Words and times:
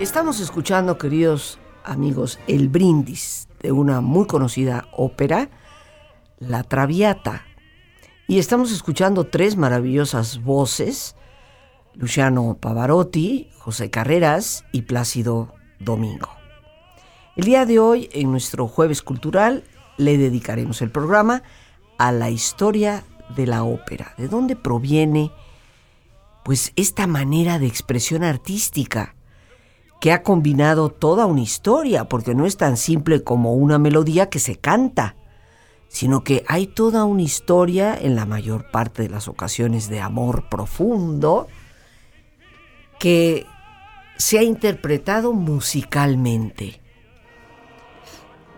Estamos 0.00 0.38
escuchando, 0.38 0.96
queridos 0.96 1.58
amigos, 1.82 2.38
el 2.46 2.68
brindis 2.68 3.48
de 3.58 3.72
una 3.72 4.00
muy 4.00 4.28
conocida 4.28 4.86
ópera, 4.92 5.50
La 6.38 6.62
Traviata. 6.62 7.42
Y 8.28 8.38
estamos 8.38 8.70
escuchando 8.70 9.24
tres 9.24 9.56
maravillosas 9.56 10.40
voces, 10.44 11.16
Luciano 11.94 12.58
Pavarotti, 12.60 13.50
José 13.58 13.90
Carreras 13.90 14.64
y 14.70 14.82
Plácido 14.82 15.52
Domingo. 15.80 16.28
El 17.34 17.46
día 17.46 17.66
de 17.66 17.80
hoy, 17.80 18.08
en 18.12 18.30
nuestro 18.30 18.68
jueves 18.68 19.02
cultural, 19.02 19.64
le 19.96 20.16
dedicaremos 20.16 20.80
el 20.80 20.92
programa 20.92 21.42
a 21.98 22.12
la 22.12 22.30
historia 22.30 23.02
de 23.34 23.48
la 23.48 23.64
ópera, 23.64 24.14
de 24.16 24.28
dónde 24.28 24.54
proviene 24.54 25.32
pues 26.44 26.72
esta 26.76 27.08
manera 27.08 27.58
de 27.58 27.66
expresión 27.66 28.22
artística 28.22 29.16
que 30.00 30.12
ha 30.12 30.22
combinado 30.22 30.90
toda 30.90 31.26
una 31.26 31.40
historia, 31.40 32.04
porque 32.04 32.34
no 32.34 32.46
es 32.46 32.56
tan 32.56 32.76
simple 32.76 33.24
como 33.24 33.54
una 33.54 33.78
melodía 33.78 34.28
que 34.28 34.38
se 34.38 34.56
canta, 34.56 35.16
sino 35.88 36.22
que 36.22 36.44
hay 36.46 36.66
toda 36.66 37.04
una 37.04 37.22
historia 37.22 37.98
en 38.00 38.14
la 38.14 38.26
mayor 38.26 38.70
parte 38.70 39.02
de 39.02 39.08
las 39.08 39.26
ocasiones 39.26 39.88
de 39.88 40.00
amor 40.00 40.48
profundo 40.48 41.48
que 42.98 43.46
se 44.16 44.38
ha 44.38 44.42
interpretado 44.42 45.32
musicalmente. 45.32 46.80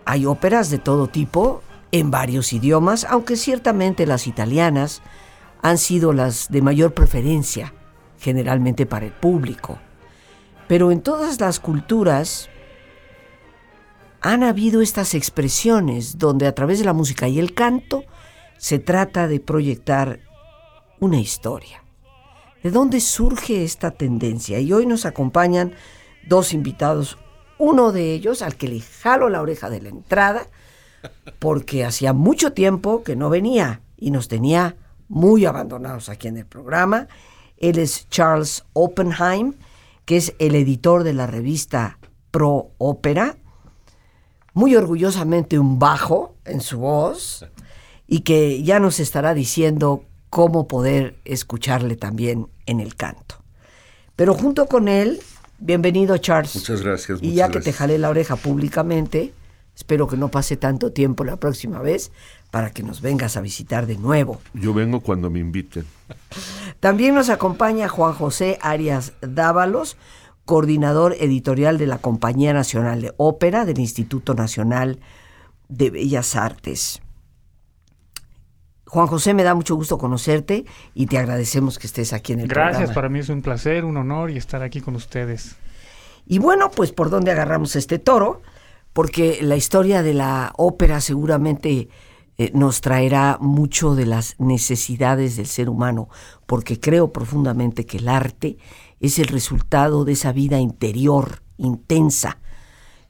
Hay 0.05 0.27
óperas 0.27 0.71
de 0.71 0.79
todo 0.79 1.07
tipo 1.07 1.63
en 1.93 2.11
varios 2.11 2.53
idiomas, 2.53 3.05
aunque 3.05 3.37
ciertamente 3.37 4.07
las 4.07 4.27
italianas 4.27 5.03
han 5.63 5.79
sido 5.79 6.13
las 6.13 6.49
de 6.49 6.63
mayor 6.63 6.95
preferencia, 6.95 7.75
generalmente 8.19 8.87
para 8.87 9.07
el 9.07 9.13
público. 9.13 9.79
Pero 10.71 10.93
en 10.93 11.01
todas 11.01 11.41
las 11.41 11.59
culturas 11.59 12.49
han 14.21 14.45
habido 14.45 14.83
estas 14.83 15.15
expresiones 15.15 16.17
donde 16.17 16.47
a 16.47 16.55
través 16.55 16.79
de 16.79 16.85
la 16.85 16.93
música 16.93 17.27
y 17.27 17.41
el 17.41 17.55
canto 17.55 18.05
se 18.57 18.79
trata 18.79 19.27
de 19.27 19.41
proyectar 19.41 20.21
una 21.01 21.19
historia. 21.19 21.83
¿De 22.63 22.71
dónde 22.71 23.01
surge 23.01 23.65
esta 23.65 23.91
tendencia? 23.91 24.61
Y 24.61 24.73
hoy 24.73 24.87
nos 24.87 25.07
acompañan 25.07 25.75
dos 26.29 26.53
invitados, 26.53 27.19
uno 27.59 27.91
de 27.91 28.15
ellos 28.15 28.41
al 28.41 28.55
que 28.55 28.69
le 28.69 28.79
jalo 28.79 29.29
la 29.29 29.43
oreja 29.43 29.71
de 29.71 29.81
la 29.81 29.89
entrada, 29.89 30.47
porque 31.41 31.85
hacía 31.85 32.13
mucho 32.13 32.53
tiempo 32.53 33.03
que 33.03 33.17
no 33.17 33.29
venía 33.29 33.81
y 33.97 34.13
nos 34.13 34.29
tenía 34.29 34.77
muy 35.09 35.47
abandonados 35.47 36.09
aquí 36.09 36.29
en 36.29 36.37
el 36.37 36.47
programa. 36.47 37.09
Él 37.57 37.77
es 37.77 38.09
Charles 38.09 38.65
Oppenheim, 38.73 39.55
que 40.11 40.17
es 40.17 40.35
el 40.41 40.57
editor 40.57 41.05
de 41.05 41.13
la 41.13 41.29
revista 41.29 42.01
Pro 42.33 42.73
Ópera, 42.79 43.37
muy 44.55 44.75
orgullosamente 44.75 45.57
un 45.57 45.79
bajo 45.79 46.35
en 46.45 46.61
su 46.61 46.81
voz 46.81 47.47
y 48.09 48.23
que 48.23 48.65
ya 48.65 48.81
nos 48.81 48.99
estará 48.99 49.35
diciendo 49.35 50.03
cómo 50.29 50.67
poder 50.67 51.21
escucharle 51.25 51.95
también 51.95 52.49
en 52.67 52.81
el 52.81 52.97
canto. 52.97 53.37
Pero 54.17 54.35
junto 54.35 54.67
con 54.67 54.89
él, 54.89 55.21
bienvenido 55.61 56.19
Charles. 56.19 56.57
Muchas 56.57 56.83
gracias. 56.83 57.21
y 57.23 57.35
ya 57.35 57.49
que 57.49 57.61
te 57.61 57.73
jalé 57.73 57.97
la 57.97 58.11
oreja 58.11 58.35
públicamente, 58.35 59.33
espero 59.81 60.07
que 60.07 60.19
no 60.19 60.29
pase 60.29 60.59
tanto 60.59 60.93
tiempo 60.93 61.25
la 61.25 61.39
próxima 61.39 61.81
vez 61.81 62.13
para 62.51 62.71
que 62.71 62.83
nos 62.83 63.01
vengas 63.01 63.39
a 63.39 63.41
visitar 63.41 63.87
de 63.87 63.97
nuevo. 63.97 64.39
Yo 64.53 64.75
vengo 64.75 65.01
cuando 65.01 65.31
me 65.31 65.39
inviten. 65.39 65.87
También 66.81 67.15
nos 67.15 67.31
acompaña 67.31 67.89
Juan 67.89 68.13
José 68.13 68.59
Arias 68.61 69.15
Dávalos, 69.23 69.97
coordinador 70.45 71.17
editorial 71.19 71.79
de 71.79 71.87
la 71.87 71.97
Compañía 71.97 72.53
Nacional 72.53 73.01
de 73.01 73.15
Ópera 73.17 73.65
del 73.65 73.79
Instituto 73.79 74.35
Nacional 74.35 75.01
de 75.71 75.89
Bellas 75.89 76.37
Artes. 76.37 77.01
Juan 78.85 79.07
José, 79.07 79.33
me 79.33 79.45
da 79.45 79.55
mucho 79.55 79.77
gusto 79.77 79.97
conocerte 79.97 80.67
y 80.95 81.07
te 81.07 81.17
agradecemos 81.17 81.79
que 81.79 81.87
estés 81.87 82.13
aquí 82.13 82.35
en 82.35 82.41
el 82.41 82.49
Gracias, 82.49 82.77
programa. 82.77 82.95
para 82.95 83.09
mí 83.09 83.21
es 83.21 83.31
un 83.31 83.41
placer, 83.41 83.87
un 83.87 83.97
honor 83.97 84.31
y 84.31 84.37
estar 84.37 84.63
aquí 84.63 84.83
con 84.83 84.95
ustedes. 84.95 85.57
Y 86.27 86.39
bueno, 86.39 86.71
pues 86.71 86.93
por 86.93 87.09
dónde 87.09 87.31
agarramos 87.31 87.77
este 87.77 87.99
toro, 87.99 88.43
porque 88.93 89.39
la 89.43 89.57
historia 89.57 90.03
de 90.03 90.15
la 90.15 90.53
ópera 90.57 91.01
seguramente 91.01 91.89
eh, 92.39 92.51
nos 92.55 92.81
traerá 92.81 93.39
mucho 93.41 93.95
de 93.95 94.07
las 94.07 94.35
necesidades 94.39 95.37
del 95.37 95.47
ser 95.47 95.69
humano, 95.69 96.09
porque 96.47 96.81
creo 96.81 97.13
profundamente 97.13 97.87
que 97.87 97.99
el 97.99 98.09
arte 98.09 98.57
es 98.99 99.19
el 99.19 99.27
resultado 99.27 100.05
de 100.05 100.13
esa 100.13 100.33
vida 100.33 100.59
interior, 100.59 101.43
intensa, 101.59 102.39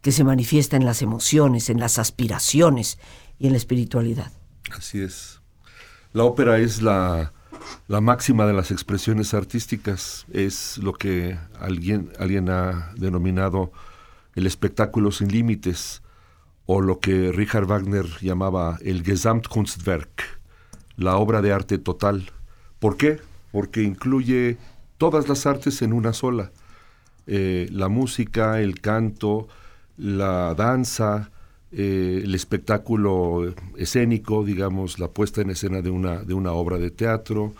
que 0.02 0.12
se 0.12 0.24
manifiesta 0.24 0.76
en 0.76 0.84
las 0.84 1.02
emociones, 1.02 1.70
en 1.70 1.78
las 1.78 1.98
aspiraciones 1.98 2.98
y 3.38 3.46
en 3.46 3.52
la 3.52 3.58
espiritualidad. 3.58 4.32
Así 4.76 5.00
es. 5.00 5.40
La 6.12 6.24
ópera 6.24 6.58
es 6.58 6.82
la, 6.82 7.32
la 7.86 8.00
máxima 8.00 8.46
de 8.46 8.52
las 8.52 8.70
expresiones 8.70 9.34
artísticas, 9.34 10.26
es 10.32 10.78
lo 10.78 10.92
que 10.92 11.38
alguien, 11.58 12.10
alguien 12.18 12.48
ha 12.50 12.92
denominado 12.96 13.70
el 14.34 14.46
espectáculo 14.46 15.12
sin 15.12 15.28
límites, 15.28 16.02
o 16.66 16.80
lo 16.80 17.00
que 17.00 17.32
Richard 17.32 17.66
Wagner 17.66 18.06
llamaba 18.20 18.78
el 18.82 19.02
Gesamtkunstwerk, 19.02 20.40
la 20.96 21.16
obra 21.16 21.42
de 21.42 21.52
arte 21.52 21.78
total. 21.78 22.30
¿Por 22.78 22.96
qué? 22.96 23.18
Porque 23.50 23.82
incluye 23.82 24.56
todas 24.98 25.28
las 25.28 25.46
artes 25.46 25.82
en 25.82 25.92
una 25.92 26.12
sola. 26.12 26.52
Eh, 27.26 27.68
la 27.72 27.88
música, 27.88 28.60
el 28.60 28.80
canto, 28.80 29.48
la 29.96 30.54
danza, 30.54 31.30
eh, 31.72 32.22
el 32.24 32.34
espectáculo 32.34 33.54
escénico, 33.76 34.44
digamos, 34.44 34.98
la 34.98 35.08
puesta 35.08 35.40
en 35.40 35.50
escena 35.50 35.82
de 35.82 35.90
una, 35.90 36.22
de 36.22 36.34
una 36.34 36.52
obra 36.52 36.78
de 36.78 36.90
teatro, 36.90 37.54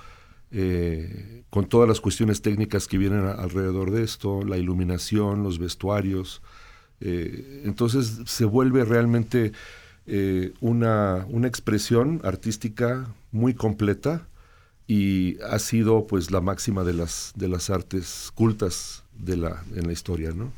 eh, 0.51 1.45
con 1.49 1.67
todas 1.67 1.89
las 1.89 2.01
cuestiones 2.01 2.43
técnicas 2.43 2.89
que 2.89 2.99
vienen 2.99 3.25
alrededor 3.25 3.91
de 3.91 4.03
esto, 4.03 4.43
la 4.45 4.57
iluminación, 4.57 5.43
los 5.43 5.59
vestuarios. 5.59 6.43
Eh, 7.01 7.63
entonces 7.65 8.21
se 8.27 8.45
vuelve 8.45 8.85
realmente 8.85 9.53
eh, 10.07 10.53
una, 10.61 11.27
una, 11.29 11.49
expresión 11.49 12.21
artística 12.25 13.07
muy 13.33 13.55
completa 13.55 14.27
y 14.87 15.41
ha 15.43 15.59
sido 15.59 16.07
pues 16.07 16.31
la 16.31 16.41
máxima 16.41 16.85
de 16.85 16.93
las, 16.93 17.33
de 17.37 17.49
las 17.49 17.71
artes 17.71 18.31
cultas 18.35 19.05
de 19.17 19.37
la, 19.37 19.63
en 19.77 19.87
la 19.87 19.93
historia, 19.93 20.33
¿no? 20.33 20.53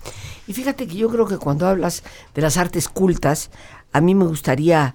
Y 0.46 0.52
fíjate 0.52 0.86
que 0.86 0.96
yo 0.96 1.08
creo 1.10 1.26
que 1.26 1.38
cuando 1.38 1.66
hablas 1.66 2.02
de 2.34 2.42
las 2.42 2.56
artes 2.56 2.88
cultas, 2.88 3.50
a 3.92 4.00
mí 4.00 4.14
me 4.14 4.24
gustaría 4.24 4.94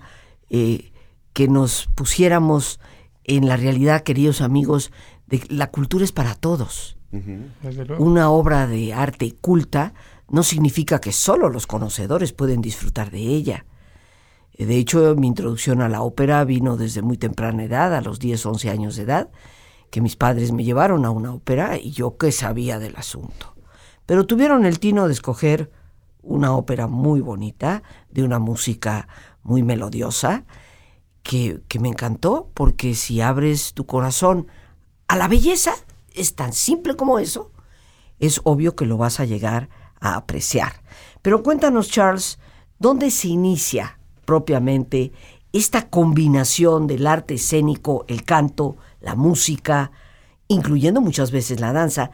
eh, 0.50 0.92
que 1.34 1.48
nos 1.48 1.88
pusiéramos 1.94 2.80
en 3.26 3.48
la 3.48 3.58
realidad, 3.58 4.04
queridos 4.04 4.42
amigos, 4.42 4.92
de 5.28 5.40
que 5.40 5.54
la 5.54 5.70
cultura 5.70 6.04
es 6.04 6.12
para 6.12 6.34
todos. 6.36 6.98
Una 8.00 8.30
obra 8.30 8.68
de 8.68 8.94
arte 8.94 9.34
culta 9.40 9.94
no 10.30 10.44
significa 10.44 11.00
que 11.00 11.12
solo 11.12 11.50
los 11.50 11.68
conocedores 11.68 12.34
pueden 12.34 12.62
disfrutar 12.62 13.12
de 13.12 13.20
ella. 13.20 13.66
De 14.58 14.78
hecho, 14.78 15.16
mi 15.16 15.28
introducción 15.28 15.82
a 15.82 15.90
la 15.90 16.02
ópera 16.02 16.44
vino 16.44 16.78
desde 16.78 17.02
muy 17.02 17.18
temprana 17.18 17.64
edad, 17.64 17.94
a 17.94 18.02
los 18.02 18.20
10, 18.20 18.46
11 18.46 18.70
años 18.70 18.96
de 18.96 19.04
edad, 19.04 19.30
que 19.92 20.02
mis 20.02 20.16
padres 20.16 20.52
me 20.52 20.64
llevaron 20.64 21.06
a 21.06 21.12
una 21.12 21.34
ópera 21.34 21.78
y 21.78 21.92
yo 21.92 22.18
que 22.18 22.32
sabía 22.32 22.80
del 22.80 22.96
asunto. 22.96 23.56
Pero 24.06 24.26
tuvieron 24.26 24.66
el 24.66 24.80
tino 24.80 25.08
de 25.08 25.14
escoger 25.14 25.72
una 26.22 26.56
ópera 26.56 26.88
muy 26.88 27.22
bonita, 27.22 27.84
de 28.10 28.24
una 28.24 28.40
música 28.40 29.08
muy 29.44 29.64
melodiosa, 29.64 30.46
que, 31.24 31.62
que 31.68 31.80
me 31.80 31.90
encantó, 31.90 32.50
porque 32.54 32.96
si 32.96 33.22
abres 33.22 33.74
tu 33.74 33.86
corazón 33.86 34.48
a 35.08 35.16
la 35.16 35.28
belleza, 35.28 35.74
es 36.14 36.36
tan 36.36 36.52
simple 36.52 36.96
como 36.96 37.20
eso, 37.20 37.52
es 38.20 38.42
obvio 38.44 38.76
que 38.76 38.86
lo 38.86 38.98
vas 38.98 39.20
a 39.20 39.26
llegar 39.26 39.70
a 40.00 40.16
apreciar. 40.16 40.82
Pero 41.22 41.44
cuéntanos, 41.44 41.90
Charles, 41.90 42.40
¿dónde 42.80 43.12
se 43.12 43.28
inicia 43.28 44.00
propiamente 44.26 45.12
esta 45.54 45.90
combinación 45.90 46.88
del 46.88 47.08
arte 47.08 47.36
escénico, 47.36 48.06
el 48.08 48.24
canto, 48.24 48.78
la 49.02 49.16
música, 49.16 49.92
incluyendo 50.48 51.02
muchas 51.02 51.32
veces 51.32 51.60
la 51.60 51.74
danza? 51.74 52.12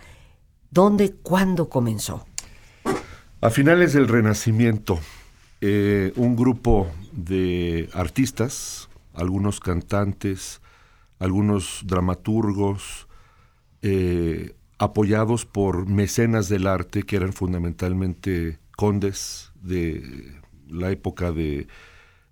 ¿Dónde, 0.72 1.14
cuándo 1.14 1.70
comenzó? 1.70 2.26
A 3.42 3.50
finales 3.50 3.94
del 3.94 4.08
Renacimiento, 4.08 5.00
eh, 5.62 6.14
un 6.16 6.36
grupo 6.36 6.88
de 7.12 7.90
artistas, 7.94 8.90
algunos 9.14 9.60
cantantes, 9.60 10.62
algunos 11.20 11.82
dramaturgos, 11.86 13.08
eh, 13.82 14.56
apoyados 14.78 15.46
por 15.46 15.88
mecenas 15.88 16.50
del 16.50 16.68
arte 16.68 17.04
que 17.04 17.16
eran 17.16 17.34
fundamentalmente 17.34 18.60
condes 18.76 19.52
de 19.62 20.34
la 20.68 20.92
época 20.92 21.32
de, 21.32 21.68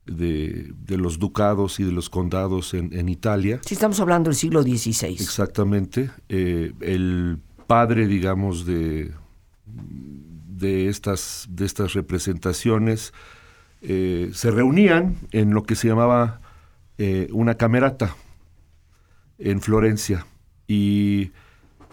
de, 0.05 0.97
los 0.97 1.19
ducados 1.19 1.79
y 1.79 1.83
de 1.83 1.91
los 1.91 2.09
condados 2.09 2.73
en, 2.73 3.09
Italia. 3.09 3.59
Sí, 3.65 3.73
estamos 3.73 3.99
hablando 3.99 4.29
del 4.29 4.35
siglo 4.37 4.63
XVI. 4.63 5.13
Exactamente. 5.13 6.11
Eh, 6.29 6.73
el 6.81 7.39
padre, 7.67 8.07
digamos, 8.07 8.65
de, 8.65 9.11
de, 9.65 10.89
estas, 10.89 11.47
de 11.49 11.65
estas 11.65 11.93
representaciones 11.93 13.13
eh, 13.81 14.31
se 14.33 14.51
reunían 14.51 15.15
en 15.31 15.53
lo 15.53 15.63
que 15.63 15.75
se 15.75 15.87
llamaba 15.87 16.41
eh, 16.97 17.29
una 17.31 17.55
camerata 17.55 18.15
en 19.37 19.61
Florencia. 19.61 20.25
Y 20.67 21.31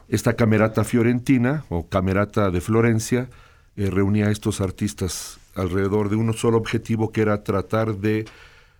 esta 0.09 0.35
camerata 0.35 0.85
fiorentina 0.85 1.65
o 1.69 1.89
camerata 1.89 2.51
de 2.51 2.61
Florencia 2.61 3.29
eh, 3.77 3.91
reunía 3.91 4.27
a 4.27 4.31
estos 4.31 4.61
artistas 4.61 5.39
alrededor 5.55 6.09
de 6.09 6.17
un 6.17 6.33
solo 6.33 6.57
objetivo 6.57 7.13
que 7.13 7.21
era 7.21 7.45
tratar 7.45 7.97
de 7.97 8.25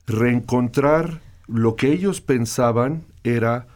reencontrar 0.07 1.21
lo 1.47 1.77
que 1.77 1.93
ellos 1.93 2.21
pensaban 2.21 3.05
era 3.25 3.67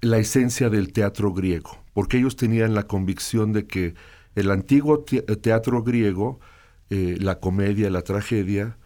la 0.00 0.18
esencia 0.18 0.68
del 0.70 0.92
teatro 0.92 1.32
griego, 1.32 1.78
porque 1.92 2.18
ellos 2.18 2.36
tenían 2.36 2.74
la 2.74 2.84
convicción 2.84 3.52
de 3.52 3.66
que 3.66 3.94
el 4.34 4.50
antiguo 4.50 5.04
teatro 5.04 5.82
griego, 5.82 6.40
eh, 6.88 7.16
la 7.20 7.38
comedia, 7.38 7.90
la 7.90 8.02
tragedia, 8.02 8.76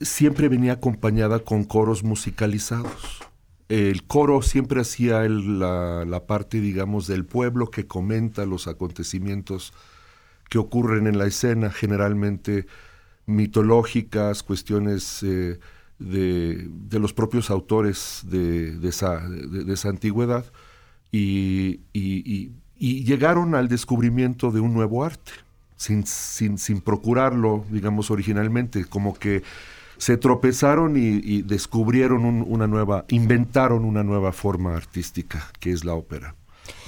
siempre 0.00 0.48
venía 0.48 0.74
acompañada 0.74 1.40
con 1.40 1.64
coros 1.64 2.04
musicalizados 2.04 3.27
el 3.68 4.04
coro 4.04 4.40
siempre 4.40 4.80
hacía 4.80 5.28
la, 5.28 6.22
parte, 6.26 6.60
digamos, 6.60 7.06
del 7.06 7.24
pueblo 7.24 7.70
que 7.70 7.86
comenta 7.86 8.46
los 8.46 8.66
acontecimientes 8.66 9.72
que 10.48 10.58
ocurren 10.58 11.06
en 11.06 11.18
la 11.18 11.26
escena, 11.26 11.70
generalmente 11.70 12.66
mitológicas, 13.26 14.42
cuestiones 14.42 15.22
eh, 15.22 15.58
de, 15.98 16.98
los 16.98 17.12
propios 17.12 17.50
autores 17.50 18.22
de, 18.24 18.78
esa, 18.88 19.20
antigüedad, 19.84 20.46
y, 21.12 21.80
llegaron 22.78 23.54
al 23.54 23.68
descubrimiento 23.68 24.50
de 24.50 24.60
un 24.60 24.72
nuevo 24.72 25.04
arte, 25.04 25.32
sin, 25.76 26.06
sin 26.06 26.80
procurarlo, 26.80 27.66
digamos, 27.70 28.10
originalmente, 28.10 28.86
como 28.86 29.12
que 29.12 29.42
se 29.98 30.16
tropezaron 30.16 30.96
y, 30.96 31.42
descubrieron 31.42 32.24
una 32.24 32.66
nueva, 32.66 33.04
inventaron 33.08 33.84
una 33.84 34.04
nueva 34.04 34.32
forma 34.32 34.76
artística, 34.76 35.50
que 35.58 35.72
es 35.72 35.84
la 35.84 35.94
ópera, 35.94 36.36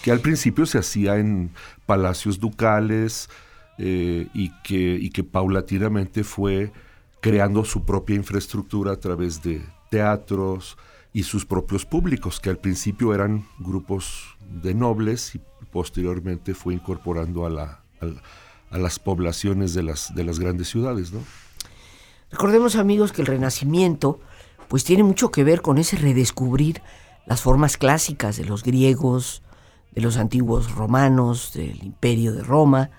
que 0.02 0.12
al 0.12 0.20
principio 0.20 0.64
se 0.64 0.78
hacía 0.78 1.18
en 1.18 1.50
palacios 1.86 2.38
ducales 2.38 3.28
eh, 3.78 4.28
y, 4.32 4.50
que, 4.62 5.24
paulatinamente 5.24 6.22
fue 6.22 6.72
creando 7.20 7.64
su 7.64 7.84
propia 7.84 8.16
infraestructura 8.16 8.92
a 8.92 8.96
través 8.96 9.42
de 9.42 9.62
teatros 9.90 10.78
y 11.12 11.24
sus 11.24 11.44
propios 11.44 11.84
públicos, 11.84 12.38
que 12.38 12.50
al 12.50 12.58
principio 12.58 13.12
eran 13.12 13.44
grupos 13.58 14.36
de 14.62 14.72
nobles 14.72 15.34
y 15.34 15.40
posteriormente 15.72 16.54
fue 16.54 16.74
incorporando 16.74 17.44
a, 17.44 17.80
las 18.70 18.98
poblaciones 19.00 19.74
de 19.74 19.82
las, 19.82 20.14
de 20.14 20.22
las 20.22 20.38
grandes 20.38 20.68
ciudades, 20.68 21.12
¿no? 21.12 21.20
Recordemos 22.30 22.76
amigos 22.76 23.12
que 23.12 23.22
el 23.22 23.26
Renacimiento 23.26 24.20
pues 24.68 24.84
tiene 24.84 25.02
mucho 25.02 25.32
que 25.32 25.42
ver 25.42 25.62
con 25.62 25.78
ese 25.78 25.96
redescubrir 25.96 26.80
las 27.26 27.40
formas 27.40 27.76
clásicas 27.76 28.36
de 28.36 28.44
los 28.44 28.62
griegos, 28.62 29.42
de 29.92 30.00
los 30.00 30.16
antiguos 30.16 30.72
romanos, 30.72 31.52
del 31.54 31.82
imperio 31.82 32.32
de 32.32 32.42
Roma. 32.44 32.90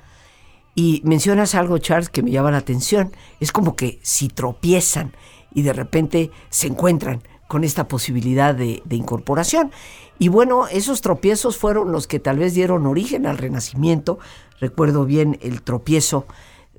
Y 0.75 1.01
mencionas 1.05 1.55
algo, 1.55 1.77
Charles, 1.77 2.09
que 2.09 2.23
me 2.23 2.31
llama 2.31 2.51
la 2.51 2.57
atención. 2.57 3.15
Es 3.39 3.53
como 3.53 3.77
que 3.77 3.99
si 4.03 4.27
tropiezan 4.27 5.13
y 5.53 5.61
de 5.61 5.71
repente 5.71 6.31
se 6.49 6.67
encuentran 6.67 7.23
con 7.47 7.63
esta 7.63 7.87
posibilidad 7.87 8.53
de, 8.53 8.81
incorporación. 8.89 9.71
Y 10.19 10.27
bueno, 10.27 10.67
esos 10.67 10.99
tropiezos 10.99 11.57
fueron 11.57 11.93
los 11.93 12.05
que 12.05 12.19
tal 12.19 12.37
vez 12.37 12.53
dieron 12.53 12.85
origen 12.85 13.25
al 13.25 13.37
Renacimiento. 13.37 14.19
Recuerdo 14.59 15.05
bien 15.05 15.39
el 15.41 15.61
tropiezo 15.61 16.25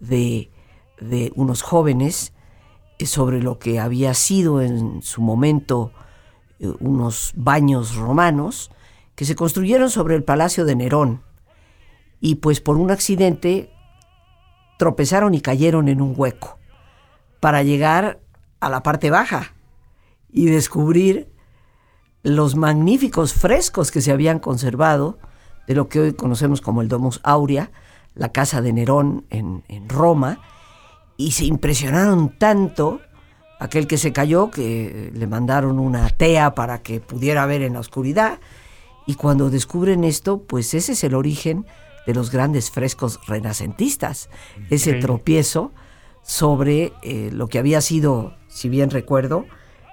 de, 0.01 0.51
de 1.01 1.33
unos 1.35 1.63
jóvenes 1.63 2.35
sobre 3.07 3.43
lo 3.43 3.59
que 3.59 3.81
había 3.81 4.15
sido 4.15 4.61
en 4.61 5.03
su 5.03 5.23
momento 5.23 5.93
eh, 6.59 6.73
unos 6.81 7.33
baños 7.37 7.97
romanos 7.97 8.71
que 9.15 9.25
se 9.25 9.35
construyeron 9.35 9.91
sobre 9.91 10.15
el 10.15 10.25
palacio 10.25 10.65
de 10.65 10.77
Nerón. 10.77 11.23
Y 12.21 12.37
pues 12.37 12.61
por 12.61 12.77
un 12.77 12.91
accidente 12.91 13.73
tropezaron 14.79 15.35
y 15.35 15.41
cayeron 15.41 15.89
en 15.89 16.01
un 16.01 16.15
hueco 16.17 16.59
para 17.41 17.63
llegar 17.63 18.21
a 18.61 18.69
la 18.69 18.83
parte 18.83 19.11
baja 19.11 19.55
y 20.31 20.47
descubrir 20.47 21.33
los 22.23 22.55
magníficos 22.55 23.35
frescos 23.35 23.91
que 23.91 24.01
se 24.01 24.13
habían 24.13 24.39
conservado 24.39 25.19
de 25.67 25.75
lo 25.75 25.89
que 25.89 26.01
hoy 26.01 26.13
conocemos 26.15 26.61
como 26.61 26.83
el 26.83 26.89
Domus 26.89 27.21
Aurea, 27.25 27.71
la 28.15 28.31
casa 28.31 28.63
de 28.63 28.73
Nerón 28.73 29.27
en 29.31 29.89
Roma, 29.89 30.41
y 31.23 31.31
se 31.31 31.45
impresionaron 31.45 32.37
tanto 32.37 33.01
aquel 33.61 33.87
que 33.87 33.97
se 33.97 34.13
cayó 34.13 34.51
que 34.51 35.13
le 35.15 35.27
mandaron 35.29 35.79
una 35.79 36.09
tea 36.11 36.55
para 36.55 36.83
que 36.83 37.01
pudiera 37.01 37.47
ver 37.47 37.63
en 37.63 37.75
la 37.75 37.81
oscuridad 37.81 38.41
y 39.07 39.15
cuando 39.15 39.49
descubren 39.49 40.03
esto 40.03 40.43
pues 40.43 40.75
ese 40.75 40.93
es 40.93 41.05
el 41.05 41.15
origen 41.15 41.65
de 42.07 42.15
los 42.15 42.33
grandes 42.33 42.73
frescos 42.73 43.21
renacentistas 43.29 44.31
ese 44.69 44.95
tropiezo 44.95 45.71
sobre 46.23 46.93
eh, 47.03 47.31
lo 47.33 47.47
que 47.47 47.61
había 47.61 47.81
sido 47.81 48.35
si 48.49 48.69
bien 48.69 48.91
recuerdo 48.91 49.47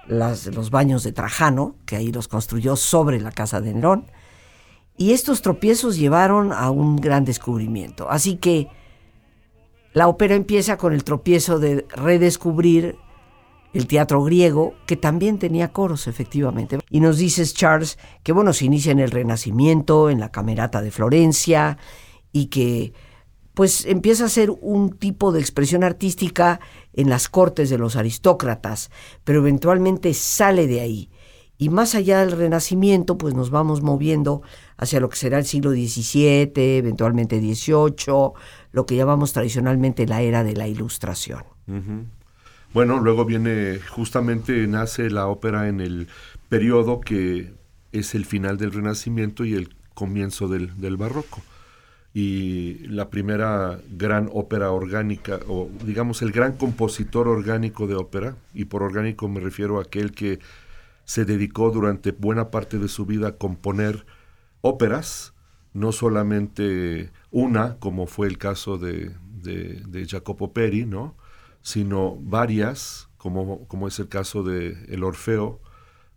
las, 0.07 0.47
los 0.47 0.71
baños 0.71 1.03
de 1.03 1.11
Trajano 1.11 1.75
que 1.85 1.95
ahí 1.95 2.11
los 2.11 2.27
construyó 2.27 2.75
sobre 2.75 3.21
la 3.21 3.31
casa 3.31 3.61
de 3.61 3.73
Nerón 3.75 4.07
y 4.97 5.13
estos 5.13 5.43
tropiezos 5.43 5.95
llevaron 5.95 6.51
a 6.51 6.71
un 6.71 6.97
gran 6.97 7.23
descubrimiento. 7.23 8.09
Así 8.09 8.35
que 8.35 8.67
la 9.93 10.07
ópera 10.07 10.35
empieza 10.35 10.77
con 10.77 10.93
el 10.93 11.03
tropiezo 11.03 11.59
de 11.59 11.85
redescubrir 11.89 12.97
el 13.73 13.87
teatro 13.87 14.23
griego, 14.23 14.73
que 14.87 14.95
también 14.95 15.37
tenía 15.37 15.71
coros, 15.71 16.07
efectivamente. 16.07 16.79
Y 16.89 16.99
nos 17.01 17.17
dices, 17.17 17.53
Charles, 17.53 17.97
que 18.23 18.31
bueno, 18.31 18.53
se 18.53 18.65
inicia 18.65 18.91
en 18.91 18.99
el 18.99 19.11
Renacimiento, 19.11 20.09
en 20.09 20.19
la 20.19 20.31
Camerata 20.31 20.81
de 20.81 20.91
Florencia, 20.91 21.77
y 22.31 22.47
que 22.47 22.93
pues 23.53 23.85
empieza 23.85 24.25
a 24.25 24.29
ser 24.29 24.51
un 24.61 24.91
tipo 24.91 25.31
de 25.31 25.41
expresión 25.41 25.83
artística 25.83 26.61
en 26.93 27.09
las 27.09 27.27
cortes 27.27 27.69
de 27.69 27.77
los 27.77 27.95
aristócratas, 27.95 28.89
pero 29.23 29.39
eventualmente 29.39 30.13
sale 30.13 30.65
de 30.65 30.79
ahí. 30.79 31.09
Y 31.57 31.67
más 31.67 31.93
allá 31.93 32.21
del 32.21 32.31
Renacimiento, 32.31 33.17
pues 33.17 33.33
nos 33.33 33.49
vamos 33.49 33.81
moviendo 33.81 34.41
hacia 34.77 35.01
lo 35.01 35.09
que 35.09 35.17
será 35.17 35.39
el 35.39 35.45
siglo 35.45 35.71
XVII, 35.71 36.53
eventualmente 36.55 37.41
XVIII, 37.41 38.31
lo 38.71 38.85
que 38.85 38.95
llamamos 38.95 39.33
tradicionalmente 39.33 40.05
la 40.07 40.21
era 40.21 40.43
de 40.43 40.55
la 40.55 40.67
Ilustración. 40.67 41.43
Bueno, 42.73 42.99
luego 42.99 43.25
viene, 43.25 43.79
justamente 43.79 44.67
nace 44.67 45.09
la 45.09 45.27
ópera 45.27 45.67
en 45.67 45.81
el 45.81 46.07
periodo 46.49 47.01
que 47.01 47.53
es 47.91 48.13
el 48.13 48.25
final 48.25 48.57
del 48.57 48.71
Renacimiento 48.71 49.43
y 49.43 49.55
el 49.55 49.75
comienzo 49.93 50.47
del, 50.47 50.97
Barroco. 50.97 51.41
y 52.13 52.87
la 52.87 53.09
primera 53.09 53.79
gran 53.91 54.29
ópera 54.31 54.71
orgánica, 54.71 55.39
o 55.47 55.69
digamos 55.83 56.21
el 56.21 56.31
gran 56.31 56.53
compositor 56.53 57.27
orgánico 57.27 57.87
de 57.87 57.95
ópera, 57.95 58.35
y 58.53 58.65
por 58.65 58.83
orgánico 58.83 59.27
me 59.27 59.39
refiero 59.39 59.79
a 59.79 59.83
aquel 59.83 60.11
que 60.11 60.39
se 61.05 61.25
dedicó 61.25 61.71
durante 61.71 62.11
buena 62.11 62.51
parte 62.51 62.77
de 62.77 62.87
su 62.87 63.05
vida 63.05 63.29
a 63.29 63.31
componer 63.37 64.05
óperas, 64.61 65.33
no 65.73 65.91
solamente 65.91 67.11
una, 67.31 67.77
como 67.77 68.07
fue 68.07 68.27
el 68.27 68.37
caso 68.37 68.77
de, 68.77 69.15
de, 69.41 70.07
Jacopo 70.07 70.53
Peri, 70.53 70.85
¿no? 70.85 71.15
sino 71.61 72.17
varias, 72.21 73.09
como, 73.17 73.67
como 73.67 73.87
es 73.87 73.99
el 73.99 74.07
caso 74.07 74.43
de 74.43 74.85
El 74.87 75.03
Orfeo, 75.03 75.59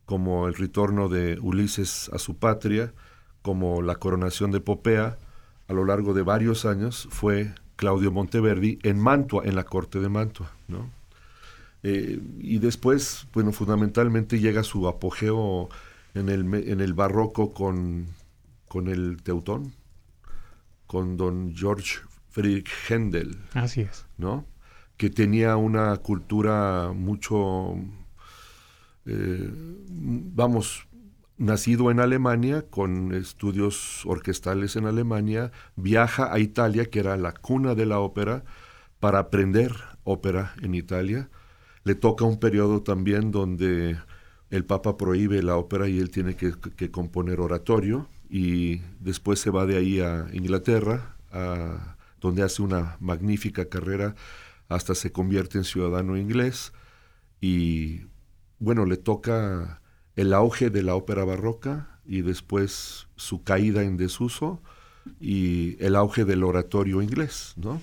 como 0.06 0.48
el 0.48 0.54
retorno 0.54 1.08
de 1.08 1.38
Ulises 1.40 2.10
a 2.12 2.18
su 2.18 2.36
patria, 2.36 2.92
como 3.42 3.82
la 3.82 3.96
coronación 3.96 4.50
de 4.50 4.60
Popea, 4.60 5.18
a 5.68 5.72
lo 5.72 5.84
largo 5.84 6.14
de 6.14 6.22
varios 6.22 6.64
años 6.64 7.08
fue 7.10 7.54
Claudio 7.76 8.12
Monteverdi 8.12 8.78
en 8.82 8.98
Mantua, 8.98 9.44
en 9.44 9.54
la 9.54 9.64
corte 9.64 10.00
de 10.00 10.08
Mantua. 10.08 10.52
¿no? 10.68 10.90
Eh, 11.82 12.20
y 12.38 12.58
después, 12.58 13.26
bueno, 13.32 13.52
fundamentalmente 13.52 14.38
llega 14.38 14.62
su 14.62 14.86
apogeo 14.86 15.68
en 16.14 16.28
el, 16.28 16.52
en 16.54 16.80
el 16.80 16.94
barroco 16.94 17.52
con, 17.52 18.06
con 18.72 18.88
el 18.88 19.22
Teutón, 19.22 19.74
con 20.86 21.18
don 21.18 21.54
George 21.54 21.98
Friedrich 22.30 22.70
Händel. 22.88 23.36
Así 23.52 23.82
es. 23.82 24.06
¿No? 24.16 24.46
Que 24.96 25.10
tenía 25.10 25.58
una 25.58 25.94
cultura 25.98 26.92
mucho, 26.94 27.74
eh, 29.04 29.50
vamos, 29.52 30.86
nacido 31.36 31.90
en 31.90 32.00
Alemania, 32.00 32.64
con 32.70 33.12
estudios 33.12 34.06
orquestales 34.06 34.74
en 34.76 34.86
Alemania, 34.86 35.52
viaja 35.76 36.32
a 36.32 36.38
Italia, 36.38 36.86
que 36.86 37.00
era 37.00 37.18
la 37.18 37.32
cuna 37.32 37.74
de 37.74 37.84
la 37.84 37.98
ópera, 37.98 38.42
para 39.00 39.18
aprender 39.18 39.76
ópera 40.02 40.54
en 40.62 40.74
Italia. 40.74 41.28
Le 41.84 41.94
toca 41.94 42.24
un 42.24 42.40
periodo 42.40 42.82
también 42.82 43.32
donde 43.32 43.98
el 44.48 44.64
Papa 44.64 44.96
prohíbe 44.96 45.42
la 45.42 45.58
ópera 45.58 45.90
y 45.90 45.98
él 45.98 46.10
tiene 46.10 46.36
que, 46.36 46.90
componer 46.90 47.38
oratorio 47.38 48.08
y 48.32 48.80
después 48.98 49.40
se 49.40 49.50
va 49.50 49.66
de 49.66 49.76
ahí 49.76 50.00
a 50.00 50.26
Inglaterra, 50.32 51.16
donde 52.18 52.42
hace 52.42 52.62
una 52.62 52.96
magnífica 52.98 53.68
carrera 53.68 54.14
hasta 54.68 54.94
se 54.94 55.12
convierte 55.12 55.58
en 55.58 55.64
ciudadano 55.64 56.16
inglés 56.16 56.72
y 57.42 58.06
bueno, 58.58 58.86
le 58.86 58.96
toca 58.96 59.82
el 60.16 60.32
auge 60.32 60.70
de 60.70 60.82
la 60.82 60.94
ópera 60.94 61.24
barroca 61.24 62.00
y 62.06 62.22
después 62.22 63.06
su 63.16 63.42
caída 63.42 63.82
en 63.82 63.98
desuso 63.98 64.62
y 65.20 65.76
el 65.84 65.94
auge 65.94 66.24
del 66.24 66.42
oratorio 66.42 67.02
inglés, 67.02 67.52
¿no? 67.56 67.82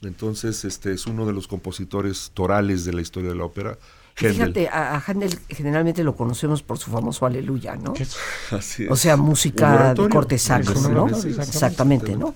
Entonces, 0.00 0.64
este 0.64 0.92
es 0.92 1.06
uno 1.06 1.26
de 1.26 1.34
los 1.34 1.46
compositores 1.46 2.30
torales 2.32 2.86
de 2.86 2.94
la 2.94 3.02
historia 3.02 3.30
de 3.30 3.36
la 3.36 3.44
ópera. 3.44 3.78
Fíjate, 4.14 4.68
a, 4.68 5.02
Handel 5.04 5.38
generalmente 5.48 6.04
lo 6.04 6.14
conocemos 6.14 6.62
por 6.62 6.78
su 6.78 6.90
famoso 6.90 7.26
Aleluya, 7.26 7.74
¿no? 7.76 7.94
Así 8.50 8.86
O 8.88 8.96
sea, 8.96 9.16
música 9.16 9.92
de 9.94 10.08
corte 10.08 10.38
sacro, 10.38 10.80
¿no? 10.88 11.08
Exactamente, 11.08 12.16
¿no? 12.16 12.34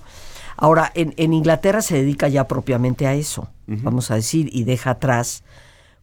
Ahora, 0.57 0.91
en, 0.95 1.15
en, 1.17 1.33
Inglaterra 1.33 1.83
se 1.83 1.95
dedica 1.95 2.27
ya 2.27 2.49
propiamente 2.49 3.07
a 3.07 3.15
eso, 3.15 3.49
vamos 3.67 4.11
a 4.11 4.17
decir, 4.17 4.51
y 4.53 4.65
deja 4.65 4.91
atrás 4.91 5.45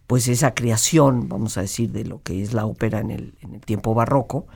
pues 0.08 0.28
esa 0.28 0.54
creación, 0.54 1.28
vamos 1.28 1.58
a 1.58 1.62
decir, 1.62 1.92
de 1.92 2.06
lo 2.06 2.22
que 2.22 2.42
es 2.42 2.54
la 2.54 2.66
ópera 2.66 3.00
en 3.00 3.12
el, 3.12 3.34
en 3.42 3.56
el 3.56 3.62
tiempo 3.62 3.94
barroco. 3.94 4.48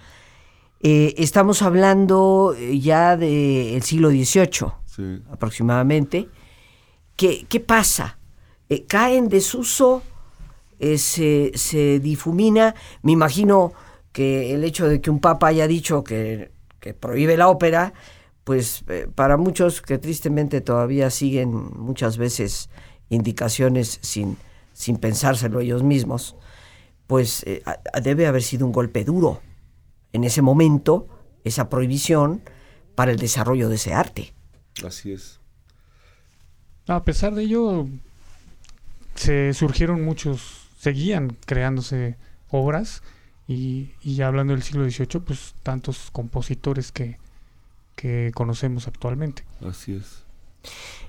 Eh, 0.81 1.15
estamos 1.17 1.61
hablando 1.61 2.55
eh, 2.57 2.79
ya 2.79 3.17
del 3.17 3.81
siglo 3.83 4.09
XVIII, 4.09 5.21
aproximadamente. 5.31 6.29
¿Qué, 7.15 7.45
¿Qué, 7.49 7.59
pasa? 7.59 8.17
Eh, 8.69 8.85
cae 8.85 9.17
en 9.17 9.27
desuso, 9.27 10.03
se, 10.97 11.51
se, 11.55 11.99
difumina. 11.99 12.75
Me 13.01 13.11
imagino 13.11 13.73
que 14.11 14.53
el 14.53 14.63
hecho 14.63 14.87
de 14.87 15.01
que 15.01 15.09
un 15.09 15.19
papa 15.19 15.47
haya 15.47 15.67
dicho 15.67 16.03
que, 16.03 16.51
que 16.79 16.93
prohíbe 16.93 17.37
la 17.37 17.49
ópera, 17.49 17.93
pues 18.43 18.83
para 19.15 19.37
muchos 19.37 19.81
que 19.81 19.97
tristemente 19.97 20.61
todavía 20.61 21.09
siguen 21.09 21.51
muchas 21.51 22.17
veces 22.17 22.69
indicaciones 23.09 23.99
sin, 24.01 24.37
sin 24.73 24.97
pensárselo 24.97 25.59
ellos 25.59 25.83
mismos, 25.83 26.35
pues 27.07 27.43
eh, 27.47 27.63
debe 28.03 28.27
haber 28.27 28.43
sido 28.43 28.65
un 28.65 28.71
golpe 28.71 29.03
duro 29.03 29.41
en 30.13 30.23
ese 30.23 30.41
momento, 30.41 31.07
esa 31.43 31.69
prohibición 31.69 32.41
para 32.95 33.11
el 33.11 33.17
desarrollo 33.17 33.69
de 33.69 33.75
ese 33.75 33.93
arte. 33.93 34.33
Así 34.85 35.11
es. 35.11 35.39
A 36.87 37.03
pesar 37.03 37.35
de 37.35 37.43
ello, 37.43 37.87
se 39.15 39.53
surgieron 39.53 40.03
muchos, 40.03 40.58
seguían 40.79 41.35
creándose 41.45 42.15
obras 42.49 43.03
y, 43.47 43.91
y 44.01 44.21
hablando 44.21 44.53
del 44.53 44.63
siglo 44.63 44.89
XVIII, 44.89 45.21
pues 45.25 45.53
tantos 45.61 46.09
compositores 46.11 46.91
que, 46.91 47.17
que 47.95 48.31
conocemos 48.33 48.87
actualmente. 48.87 49.43
Así 49.67 49.95
es. 49.95 50.23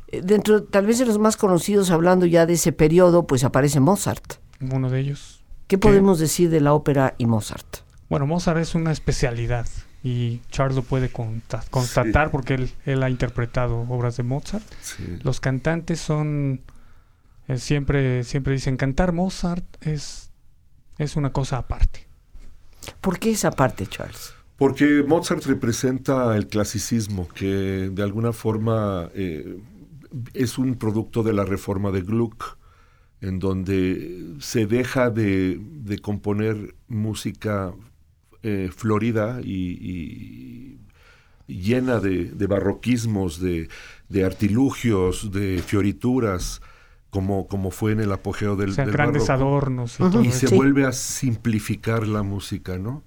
Eh, 0.08 0.22
dentro 0.24 0.64
tal 0.64 0.86
vez 0.86 0.98
de 0.98 1.06
los 1.06 1.18
más 1.18 1.36
conocidos, 1.36 1.90
hablando 1.90 2.26
ya 2.26 2.46
de 2.46 2.54
ese 2.54 2.72
periodo, 2.72 3.26
pues 3.26 3.44
aparece 3.44 3.78
Mozart. 3.78 4.34
Uno 4.60 4.90
de 4.90 5.00
ellos. 5.00 5.44
¿Qué 5.68 5.78
podemos 5.78 6.18
decir 6.18 6.50
de 6.50 6.60
la 6.60 6.74
ópera 6.74 7.14
y 7.16 7.26
Mozart? 7.26 7.78
Bueno, 8.08 8.26
Mozart 8.26 8.58
es 8.58 8.74
una 8.74 8.90
especialidad 8.90 9.68
y 10.02 10.40
Charles 10.50 10.74
lo 10.74 10.82
puede 10.82 11.10
constatar 11.10 12.32
porque 12.32 12.68
él, 12.86 13.02
ha 13.04 13.08
interpretado 13.08 13.86
obras 13.88 14.16
de 14.16 14.24
Mozart. 14.24 14.64
Los 15.22 15.38
cantantes 15.38 16.00
son 16.00 16.60
eh, 17.54 17.58
siempre 17.58 18.24
siempre 18.24 18.54
dicen 18.54 18.76
cantar 18.76 19.12
Mozart 19.12 19.64
es 19.80 20.30
es 20.98 21.16
una 21.16 21.32
cosa 21.32 21.58
aparte. 21.58 22.06
¿Por 23.00 23.18
qué 23.18 23.30
esa 23.30 23.50
parte, 23.50 23.86
Charles? 23.86 24.34
Porque 24.56 25.02
Mozart 25.06 25.44
representa 25.46 26.36
el 26.36 26.46
clasicismo 26.46 27.26
que 27.28 27.90
de 27.90 28.02
alguna 28.02 28.34
forma 28.34 29.08
eh, 29.14 29.58
es 30.34 30.58
un 30.58 30.74
producto 30.74 31.22
de 31.22 31.32
la 31.32 31.44
reforma 31.44 31.90
de 31.90 32.02
Gluck, 32.02 32.58
en 33.22 33.38
donde 33.38 34.34
se 34.40 34.66
deja 34.66 35.08
de, 35.10 35.60
componer 36.02 36.74
música 36.88 37.72
eh, 38.42 38.70
florida 38.74 39.40
y, 39.42 40.78
llena 41.46 41.98
de, 41.98 42.46
barroquismos, 42.46 43.40
de, 43.40 43.68
artilugios, 44.24 45.32
de 45.32 45.62
fiorituras, 45.66 46.60
como, 47.10 47.46
como 47.48 47.70
fue 47.70 47.92
en 47.92 48.00
el 48.00 48.12
apogeo 48.12 48.56
del, 48.56 48.74
grandes 48.74 49.30
adornos 49.30 49.98
y, 50.22 50.30
se 50.30 50.54
vuelve 50.54 50.86
a 50.86 50.92
simplificar 50.92 52.06
la 52.06 52.22
música, 52.22 52.78
¿no? 52.78 53.02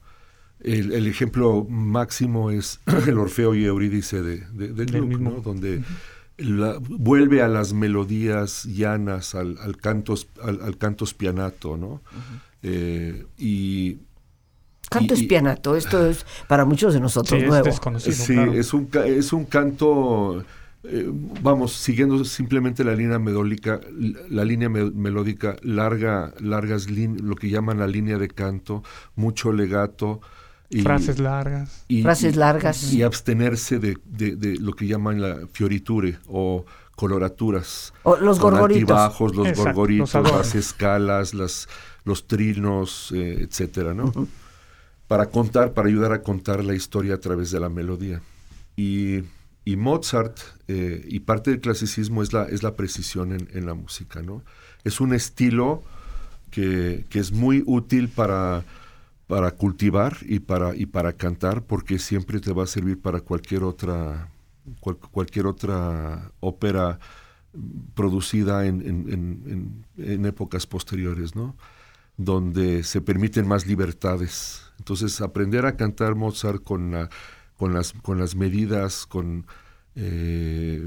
El, 0.60 1.08
ejemplo 1.08 1.66
máximo 1.70 2.52
es 2.52 2.80
el 3.08 3.18
Orfeo 3.18 3.56
y 3.56 3.66
Eurídice 3.66 4.22
de, 4.22 4.38
de, 4.38 4.86
Gluck, 4.86 5.20
¿no? 5.20 5.32
Donde 5.42 5.84
vuelve 6.90 7.42
a 7.42 7.48
las 7.48 7.74
melodías 7.74 8.64
llanas, 8.64 9.36
al, 9.36 9.58
al 9.60 9.78
canto, 9.78 10.16
al, 10.42 10.78
canto 10.78 11.06
spianato, 11.06 11.78
¿no? 11.78 12.02
Eh, 12.62 13.26
y 13.38 13.98
Canto 14.90 15.14
espianato, 15.16 15.76
esto 15.76 16.08
es 16.08 16.26
para 16.48 16.66
muchos 16.66 16.94
de 16.94 17.00
nosotros 17.00 17.42
sí, 17.42 17.48
nuevo. 17.48 17.68
Es 17.68 18.04
sí, 18.04 18.36
es, 18.54 18.74
un, 18.74 18.90
es 19.06 19.34
un 19.34 19.46
canto, 19.46 20.44
eh, 20.86 21.10
vamos, 21.42 21.74
siguiendo 21.74 22.26
simplemente 22.26 22.84
la 22.84 22.94
línea 22.94 23.18
melódica, 23.18 23.80
la 24.30 24.44
línea 24.44 24.70
melódica, 24.70 25.56
larga, 25.62 26.34
largas 26.40 26.90
lo 26.90 27.36
que 27.36 27.50
llaman 27.50 27.80
la 27.80 27.88
línea 27.88 28.18
de 28.18 28.28
canto, 28.28 28.84
mucho 29.16 29.54
legato, 29.54 30.20
frases 30.82 31.20
largas. 31.20 31.86
Y, 31.88 32.02
frases 32.02 32.36
largas. 32.36 32.94
Y, 32.94 33.04
abstenerse 33.04 33.80
de, 33.80 33.98
de, 34.06 34.58
lo 34.60 34.74
que 34.74 34.88
llaman 34.88 35.22
la 35.22 35.48
fioriture 35.52 36.18
o 36.28 36.66
coloraturas. 36.96 37.94
O 38.04 38.18
los 38.18 38.40
gorgoritos. 38.40 39.20
Los 39.20 39.36
los 39.36 39.58
gorgoritos, 39.58 40.14
las 40.14 40.56
escalas, 40.56 41.34
las, 41.34 41.70
los 42.04 42.28
trinos, 42.28 43.12
eh, 43.14 43.48
etcétera, 43.48 43.94
¿no? 43.94 44.12
Para 45.08 45.28
contar, 45.28 45.74
para 45.74 45.88
ayudar 45.88 46.12
a 46.12 46.22
contar 46.24 46.64
la 46.64 46.74
historia 46.74 47.16
a 47.16 47.20
través 47.20 47.52
de 47.52 47.60
la 47.60 47.70
melodía. 47.70 48.22
Y, 48.76 49.24
y 49.66 49.76
Mozart, 49.76 50.38
eh, 50.68 51.06
y 51.08 51.22
parte 51.22 51.52
del 51.52 51.62
clasicismo 51.62 52.22
es 52.22 52.34
la, 52.34 52.44
es 52.44 52.64
la 52.64 52.76
precisión 52.76 53.32
en, 53.32 53.50
en 53.54 53.66
la 53.66 53.74
música, 53.74 54.22
¿no? 54.22 54.44
Es 54.84 55.00
un 55.00 55.14
estilo 55.14 55.84
que, 56.52 57.06
que 57.10 57.20
es 57.20 57.32
muy 57.32 57.64
útil 57.66 58.10
para 58.10 58.64
para 59.28 59.52
cultivar 59.52 60.18
y 60.22 60.40
para, 60.40 60.76
y 60.76 60.86
para 60.86 61.14
cantar, 61.14 61.64
porque 61.64 61.98
siempre 61.98 62.40
te 62.40 62.54
va 62.54 62.64
a 62.64 62.68
servir 62.68 63.02
para 63.02 63.22
cualquier 63.22 63.64
otra, 63.64 64.30
cualquier 65.12 65.48
otra 65.48 66.32
ópera 66.40 67.00
producida 67.96 68.66
en, 68.66 69.84
en, 69.98 70.26
épocas 70.26 70.68
posteriores, 70.68 71.36
¿no? 71.36 71.56
donde 72.18 72.84
se 72.84 73.02
permiten 73.02 73.48
más 73.48 73.66
libertades. 73.66 74.62
Entonces, 74.78 75.20
aprender 75.22 75.66
a 75.66 75.78
cantar 75.78 76.16
Mozart 76.16 76.64
con, 76.64 77.10
con, 77.64 77.74
las, 77.74 77.94
con 78.02 78.20
las 78.20 78.36
medidas, 78.36 79.06
con, 79.06 79.46
eh, 79.96 80.82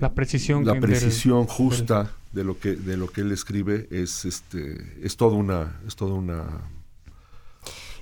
la 0.00 0.14
precisión 0.14 0.64
la 0.64 0.80
precisión 0.80 1.44
justa 1.44 2.12
de 2.32 2.44
lo 2.44 2.58
que 2.58 2.76
de 2.76 2.96
lo 2.96 3.08
que 3.08 3.20
él 3.20 3.32
escribe 3.32 3.88
es 3.90 4.24
este 4.24 4.96
es 5.02 5.18
toda 5.18 5.36
una 5.36 5.80
es 5.86 5.96
toda 5.96 6.14
una 6.14 6.44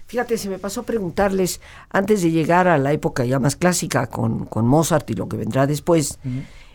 Fíjate, 0.06 0.38
se 0.38 0.48
me 0.48 0.60
pasó 0.60 0.82
a 0.82 0.84
preguntarles, 0.84 1.60
antes 1.90 2.22
de 2.22 2.30
llegar 2.30 2.68
a 2.68 2.78
la 2.78 2.92
época 2.92 3.24
ya 3.24 3.40
más 3.40 3.56
clásica 3.56 4.06
con, 4.06 4.44
con 4.44 4.64
Mozart 4.64 5.10
y 5.10 5.14
lo 5.14 5.28
que 5.28 5.36
vendrá 5.36 5.66
después, 5.66 6.20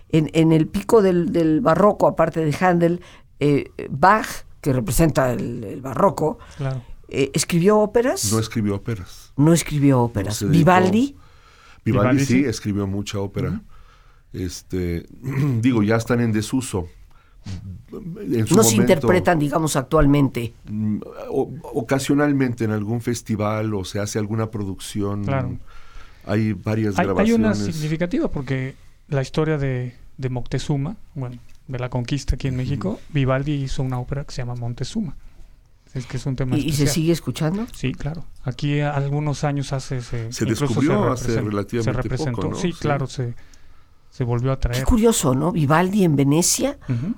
en, 0.10 0.30
en, 0.34 0.52
el 0.52 0.68
pico 0.68 1.02
del, 1.02 1.32
del, 1.32 1.62
barroco, 1.62 2.10
aparte 2.10 2.44
de 2.44 2.54
Handel, 2.60 3.00
eh, 3.40 3.72
Bach, 3.90 4.28
que 4.60 4.74
representa 4.74 5.32
el, 5.32 5.80
barroco, 5.82 6.40
eh, 7.08 7.32
¿escribió 7.34 7.80
óperas? 7.80 8.34
No 8.34 8.40
escribió 8.40 8.76
óperas. 8.76 9.32
No 9.38 9.54
escribió 9.54 10.02
óperas. 10.02 10.44
¿Vivaldi? 10.46 11.16
Vivaldi? 11.86 12.26
sí, 12.26 12.46
escribió 12.46 12.88
mucha 12.88 13.20
ópera. 13.20 13.62
Este, 14.34 15.06
digo, 15.62 15.84
ya 15.84 15.96
están 15.96 16.22
en 16.22 16.32
desuso 16.32 16.88
no 18.52 18.64
se 18.64 18.76
interpretan, 18.76 19.40
digamos, 19.40 19.76
actualmente. 19.76 20.54
Mm, 20.70 21.00
ocasionalmente 21.74 22.64
en 22.64 22.72
algún 22.72 23.02
festival 23.02 23.74
o 23.74 23.84
se 23.84 24.00
hace 24.00 24.20
alguna 24.20 24.50
producción. 24.50 25.26
Hay 26.26 26.54
varias 26.54 26.96
grabaciones. 26.96 27.30
Hay 27.30 27.34
una 27.34 27.56
significativa 27.56 28.28
porque 28.28 28.76
la 29.10 29.22
historia 29.22 29.58
de, 29.58 29.94
Moctezuma, 30.30 30.96
bueno, 31.16 31.38
de 31.68 31.80
la 31.80 31.90
conquista 31.90 32.36
aquí 32.36 32.48
en 32.48 32.56
México, 32.56 33.00
Vivaldi 33.10 33.54
hizo 33.54 33.84
una 33.84 34.00
ópera 34.00 34.24
que 34.24 34.32
se 34.32 34.42
llama 34.42 34.56
Montezuma. 34.56 35.16
Es 35.94 36.06
que 36.06 36.18
es 36.18 36.26
un 36.26 36.36
tema 36.36 36.58
¿Y, 36.58 36.72
se 36.72 36.88
sigue 36.88 37.12
escuchando? 37.12 37.68
Sí, 37.74 37.94
claro. 37.94 38.24
Aquí 38.44 38.80
algunos 38.80 39.44
años 39.44 39.74
hace 39.74 40.02
se, 40.02 40.32
se 40.32 40.46
descubrió 40.46 41.12
hace 41.12 41.42
relativamente 41.42 41.84
se 41.84 41.92
representó. 41.92 42.56
Sí, 42.56 42.72
claro, 42.74 43.08
se 43.08 43.36
se 44.12 44.26
volvió 44.26 44.52
a 44.52 44.60
traer. 44.60 44.80
Qué 44.80 44.86
curioso, 44.86 45.34
¿no? 45.34 45.54
Vivaldi 45.54 46.04
en 46.04 46.18
Venecia, 46.18 46.78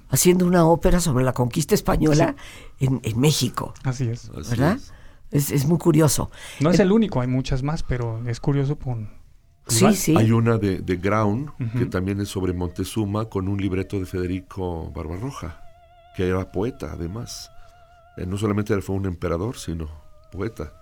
haciendo 0.09 0.45
una 0.45 0.65
ópera 0.65 0.99
sobre 0.99 1.25
la 1.25 1.33
conquista 1.33 1.73
española 1.73 2.35
en, 2.79 3.01
México. 3.19 3.73
Así 3.83 4.07
es. 4.07 4.29
¿Verdad? 4.49 4.79
Es. 5.31 5.65
muy 5.65 5.79
curioso. 5.79 6.29
No 6.59 6.69
es 6.69 6.79
el 6.79 6.91
único, 6.91 7.19
hay 7.19 7.27
muchas 7.27 7.63
más, 7.63 7.81
pero 7.81 8.21
es 8.27 8.39
curioso 8.39 8.77
con... 8.77 9.09
Sí, 9.67 9.95
sí. 9.95 10.15
Hay 10.15 10.31
una 10.31 10.57
de, 10.57 10.79
de 10.79 10.97
Graun, 10.97 11.51
que 11.77 11.87
también 11.87 12.21
es 12.21 12.29
sobre 12.29 12.53
Montezuma, 12.53 13.25
con 13.25 13.47
un 13.47 13.59
libreto 13.59 13.97
de 13.97 14.05
Federico 14.05 14.91
Barbarroja, 14.91 15.61
que 16.15 16.27
era 16.27 16.51
poeta, 16.51 16.91
además. 16.93 17.49
Eh, 18.17 18.25
no 18.25 18.37
solamente 18.37 18.79
fue 18.81 18.95
un 18.95 19.05
emperador, 19.05 19.57
sino 19.57 19.89
poeta. 20.31 20.73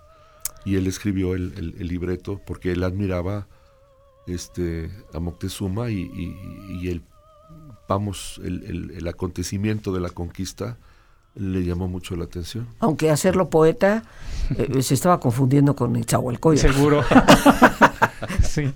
Y 0.64 0.76
él 0.76 0.86
escribió 0.86 1.34
el 1.34 1.88
libreto 1.88 2.40
porque 2.46 2.72
él 2.72 2.84
admiraba 2.84 3.46
este, 4.26 4.90
a 5.12 5.20
Moctezuma 5.20 5.90
y, 5.90 6.88
el, 6.88 7.02
vamos, 7.88 8.40
el, 8.44 9.06
acontecimiento 9.08 9.92
de 9.92 10.00
la 10.00 10.10
conquista 10.10 10.78
le 11.34 11.64
llamó 11.64 11.88
mucho 11.88 12.14
la 12.14 12.24
atención. 12.24 12.68
Aunque 12.78 13.10
hacerlo 13.10 13.48
poeta 13.48 14.02
eh, 14.56 14.82
se 14.82 14.94
estaba 14.94 15.18
confundiendo 15.18 15.74
con 15.74 15.96
el 15.96 16.06
Seguro. 16.58 17.02
sí. 18.42 18.72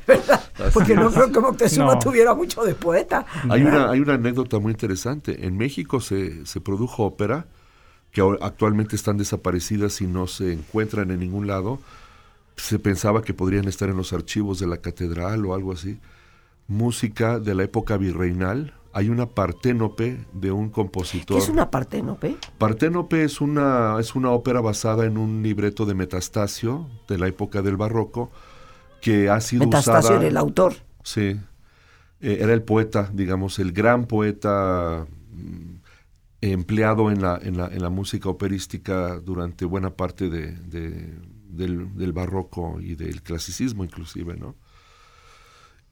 Porque 0.73 0.95
no 0.95 1.11
creo 1.11 1.31
que 1.31 1.41
Moctezuma 1.41 1.99
tuviera 1.99 2.35
mucho 2.35 2.65
de 2.65 2.75
poeta. 2.75 3.27
Hay 3.49 3.63
una, 3.63 3.91
hay 3.91 4.01
una 4.01 4.15
anécdota 4.15 4.59
muy 4.59 4.73
interesante. 4.73 5.47
En 5.47 5.57
México 5.57 6.01
se, 6.01 6.47
se 6.47 6.61
produjo 6.61 7.05
ópera 7.05 7.47
que 8.17 8.23
actualmente 8.41 8.97
están 8.97 9.19
desaparecidas 9.19 10.01
y 10.01 10.07
no 10.07 10.27
se 10.27 10.51
encuentran 10.51 11.11
en 11.11 11.21
ningún 11.21 11.47
lado 11.47 11.81
se 12.57 12.79
pensaba 12.79 13.23
que 13.23 13.35
podrían 13.35 13.69
estar 13.69 13.89
en 13.89 13.97
los 13.97 14.13
archivos 14.13 14.59
de 14.59 14.67
la 14.67 14.79
catedral 14.79 15.45
o 15.45 15.55
algo 15.55 15.73
así. 15.73 15.99
Música 16.69 17.39
de 17.39 17.55
la 17.55 17.65
época 17.65 17.97
virreinal. 17.97 18.73
Hay 18.93 19.11
una 19.11 19.27
parténope 19.27 20.25
de 20.33 20.53
un 20.53 20.71
compositor. 20.71 21.37
¿Qué 21.37 21.43
es 21.43 21.51
una 21.51 21.71
parténope? 21.71 22.37
Parténope 22.57 23.25
es 23.25 23.43
una, 23.43 23.97
es 24.01 24.15
una 24.15 24.31
ópera 24.31 24.63
basada 24.63 25.05
en 25.05 25.19
un 25.19 25.43
libreto 25.43 25.85
de 25.85 25.95
Metastasio, 25.95 26.87
de 27.07 27.19
la 27.19 27.27
época 27.27 27.61
del 27.61 27.77
barroco, 27.77 28.31
que 29.03 29.29
ha 29.29 29.43
sido 29.43 29.67
Metastasio 29.67 30.17
era 30.17 30.27
el 30.27 30.37
autor. 30.39 30.77
Sí. 31.03 31.39
Eh, 32.23 32.39
era 32.41 32.55
el 32.55 32.63
poeta, 32.63 33.11
digamos, 33.13 33.59
el 33.59 33.73
gran 33.73 34.07
poeta 34.07 35.07
mm, 35.35 35.76
empleado 36.41 37.11
en 37.11 37.23
la, 37.23 37.39
en 37.43 37.57
la, 37.57 37.67
en 37.67 37.83
la 37.83 37.91
música 37.91 38.29
operística 38.29 39.19
durante 39.21 39.65
buena 39.65 39.91
parte 39.91 40.29
de 40.29 40.57
del, 41.57 42.13
barroco 42.13 42.79
y 42.81 42.95
del 42.95 43.23
clasicismo 43.23 43.85
inclusive, 43.85 44.37
¿no? 44.37 44.55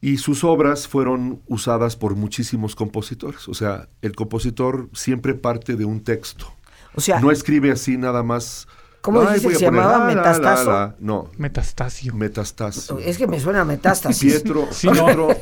Y 0.01 0.19
sus 0.19 0.45
obras 0.45 0.87
fueron 0.87 1.43
usadas 1.47 1.97
por 1.97 2.15
muchísimos 2.15 2.77
compositores. 2.77 3.49
O 3.49 3.55
sea, 3.55 3.89
el 4.03 4.15
compositor 4.15 4.91
siempre 4.93 5.33
parte 5.33 5.77
de 5.77 5.87
un 5.87 6.05
texto. 6.05 6.55
O 6.95 7.01
sea, 7.01 7.21
no 7.21 7.31
escribe 7.31 7.71
así 7.71 7.97
nada 7.97 8.23
más. 8.23 8.69
¿Cómo 9.01 9.23
dice 9.23 9.49
que 9.49 9.55
se 9.55 9.65
llamaba 9.65 10.05
Metastasio? 10.07 10.95
no. 10.99 11.31
Metastasio. 11.39 12.15
Metastasio. 12.15 12.99
Es 12.99 13.17
que 13.17 13.27
me 13.27 13.41
suena 13.41 13.63
a 13.63 13.65
Metastasio. 13.65 14.31
Pietro, 14.43 14.69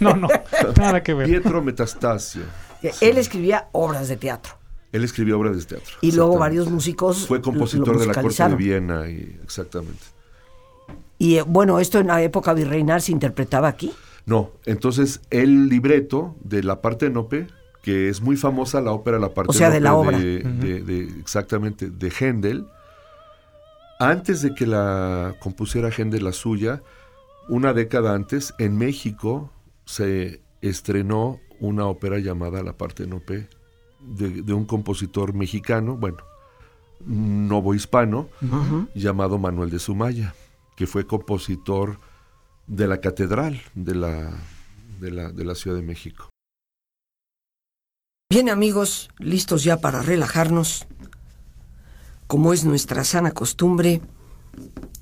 no, 0.01 0.15
no, 0.15 0.29
nada 0.77 1.03
que 1.03 1.15
ver. 1.15 1.27
Pietro 1.27 1.61
Metastasio. 1.61 2.43
Él 3.01 3.19
escribía 3.19 3.69
obras 3.73 4.07
de 4.07 4.17
teatro. 4.17 4.62
Él 4.93 5.05
escribió 5.05 5.39
obras 5.39 5.57
de 5.57 5.65
teatro. 5.65 5.97
Y 6.03 6.13
luego 6.13 6.39
varios 6.39 6.71
músicos. 6.71 7.27
Fue 7.27 7.41
compositor 7.41 7.99
de 7.99 8.07
la 8.07 8.15
corte 8.15 8.47
de 8.47 8.55
Viena, 8.55 9.09
y, 9.09 9.39
exactamente. 9.43 10.03
Y 11.19 11.37
eh, 11.37 11.43
bueno, 11.47 11.81
¿esto 11.81 11.99
en 11.99 12.09
la 12.09 12.23
época 12.23 12.53
virreinal 12.53 13.01
se 13.01 13.13
interpretaba 13.13 13.69
aquí? 13.69 13.91
No, 14.27 14.51
entonces 14.67 15.21
el 15.31 15.69
libreto 15.69 16.37
de 16.45 16.63
la 16.63 16.83
parte 16.83 17.09
nope, 17.11 17.49
que 17.83 18.09
es 18.09 18.21
muy 18.21 18.37
famosa 18.37 18.81
la 18.81 18.93
ópera 18.93 19.19
La 19.19 19.35
parte 19.35 19.51
o 19.51 19.53
sea, 19.53 19.71
de 19.71 19.81
la 19.81 19.95
obra. 19.95 20.19
exactamente, 20.19 21.91
de 21.91 22.11
Händel, 22.11 22.67
antes 23.99 24.43
de 24.43 24.55
que 24.55 24.67
la 24.67 25.35
compusiera 25.41 25.91
Händel 25.91 26.25
la 26.25 26.33
suya, 26.33 26.83
una 27.49 27.73
década 27.73 28.15
antes, 28.15 28.55
en 28.59 28.77
México 28.77 29.51
se 29.85 30.43
estrenó 30.61 31.41
una 31.61 31.87
ópera 31.87 32.19
llamada 32.19 32.63
La 32.63 32.77
parte 32.77 33.07
nope 33.07 33.49
de, 34.03 34.43
de 34.43 34.53
un 34.53 34.65
compositor 34.65 35.35
mexicano, 35.35 35.97
bueno, 35.97 36.19
novohispano, 37.07 38.29
hispano 38.41 38.89
llamado 38.95 39.39
Manuel 39.39 39.71
de 39.71 39.79
Sumaya 39.79 40.35
que 40.77 40.87
fue 40.87 41.07
compositor 41.07 41.99
de 42.67 42.87
la 42.87 43.01
catedral 43.01 43.61
de 43.75 43.95
la, 43.95 44.33
de 45.01 45.11
la, 45.11 45.31
de 45.31 45.45
la 45.45 45.55
Ciudad 45.55 45.77
de 45.77 45.83
México. 45.83 46.31
Bien 48.31 48.49
amigos, 48.49 49.11
listos 49.19 49.63
ya 49.63 49.79
para 49.81 50.01
relajarnos. 50.03 50.87
Como 52.27 52.55
es 52.55 52.65
nuestra 52.65 53.05
sana 53.05 53.33
costumbre, 53.33 54.01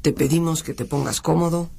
te 0.03 0.13
pedimos 0.13 0.63
que 0.63 0.75
te 0.75 0.85
pongas 0.85 1.21
cómodo 1.21 1.71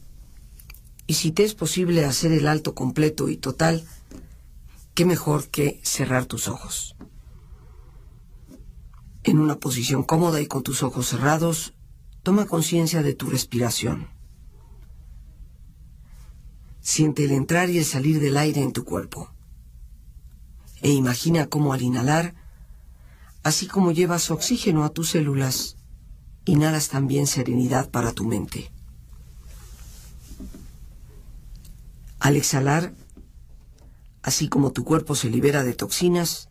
y 1.07 1.15
si 1.15 1.31
te 1.31 1.43
es 1.43 1.55
posible 1.55 2.05
hacer 2.05 2.31
el 2.31 2.47
alto 2.47 2.73
completo 2.73 3.27
y 3.27 3.35
total, 3.35 3.85
qué 4.93 5.03
mejor 5.03 5.49
que 5.49 5.81
cerrar 5.83 6.25
tus 6.25 6.47
ojos. 6.47 6.95
En 9.23 9.39
una 9.39 9.55
posición 9.57 10.03
cómoda 10.03 10.41
y 10.41 10.47
con 10.47 10.63
tus 10.63 10.83
ojos 10.83 11.07
cerrados, 11.07 11.73
Toma 12.23 12.45
conciencia 12.45 13.01
de 13.01 13.15
tu 13.15 13.31
respiración. 13.31 14.07
Siente 16.81 17.23
el 17.23 17.31
entrar 17.31 17.71
y 17.71 17.79
el 17.79 17.85
salir 17.85 18.19
del 18.19 18.37
aire 18.37 18.61
en 18.61 18.73
tu 18.73 18.85
cuerpo. 18.85 19.33
E 20.83 20.91
imagina 20.91 21.47
cómo 21.47 21.73
al 21.73 21.81
inhalar, 21.81 22.35
así 23.41 23.65
como 23.65 23.91
llevas 23.91 24.29
oxígeno 24.29 24.83
a 24.83 24.89
tus 24.89 25.09
células, 25.09 25.77
inhalas 26.45 26.89
también 26.89 27.25
serenidad 27.25 27.89
para 27.89 28.11
tu 28.11 28.23
mente. 28.23 28.71
Al 32.19 32.35
exhalar, 32.35 32.93
así 34.21 34.47
como 34.47 34.73
tu 34.73 34.83
cuerpo 34.83 35.15
se 35.15 35.31
libera 35.31 35.63
de 35.63 35.73
toxinas, 35.73 36.50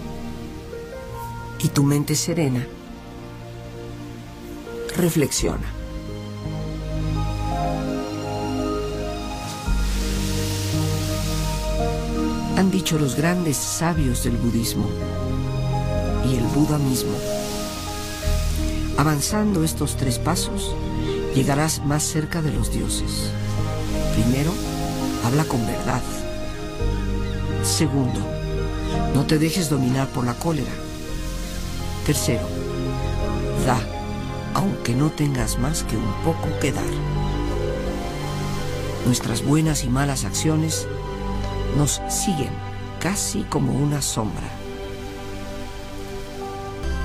y 1.63 1.69
tu 1.69 1.83
mente 1.83 2.15
serena, 2.15 2.65
reflexiona. 4.97 5.71
Han 12.57 12.71
dicho 12.71 12.97
los 12.97 13.15
grandes 13.15 13.57
sabios 13.57 14.23
del 14.23 14.37
budismo 14.37 14.87
y 16.29 16.35
el 16.35 16.43
Buda 16.45 16.77
mismo. 16.77 17.11
Avanzando 18.97 19.63
estos 19.63 19.97
tres 19.97 20.19
pasos, 20.19 20.75
llegarás 21.35 21.83
más 21.85 22.03
cerca 22.03 22.41
de 22.41 22.51
los 22.51 22.71
dioses. 22.71 23.31
Primero, 24.13 24.51
habla 25.25 25.45
con 25.45 25.65
verdad. 25.65 26.01
Segundo, 27.63 28.19
no 29.13 29.25
te 29.25 29.37
dejes 29.37 29.69
dominar 29.69 30.07
por 30.09 30.25
la 30.25 30.33
cólera. 30.33 30.71
Tercero, 32.05 32.47
da, 33.65 33.79
aunque 34.53 34.95
no 34.95 35.09
tengas 35.11 35.59
más 35.59 35.83
que 35.83 35.97
un 35.97 36.11
poco 36.23 36.47
que 36.59 36.71
dar. 36.71 36.83
Nuestras 39.05 39.43
buenas 39.43 39.83
y 39.83 39.89
malas 39.89 40.25
acciones 40.25 40.87
nos 41.77 42.01
siguen 42.09 42.51
casi 42.99 43.43
como 43.43 43.73
una 43.73 44.01
sombra. 44.01 44.49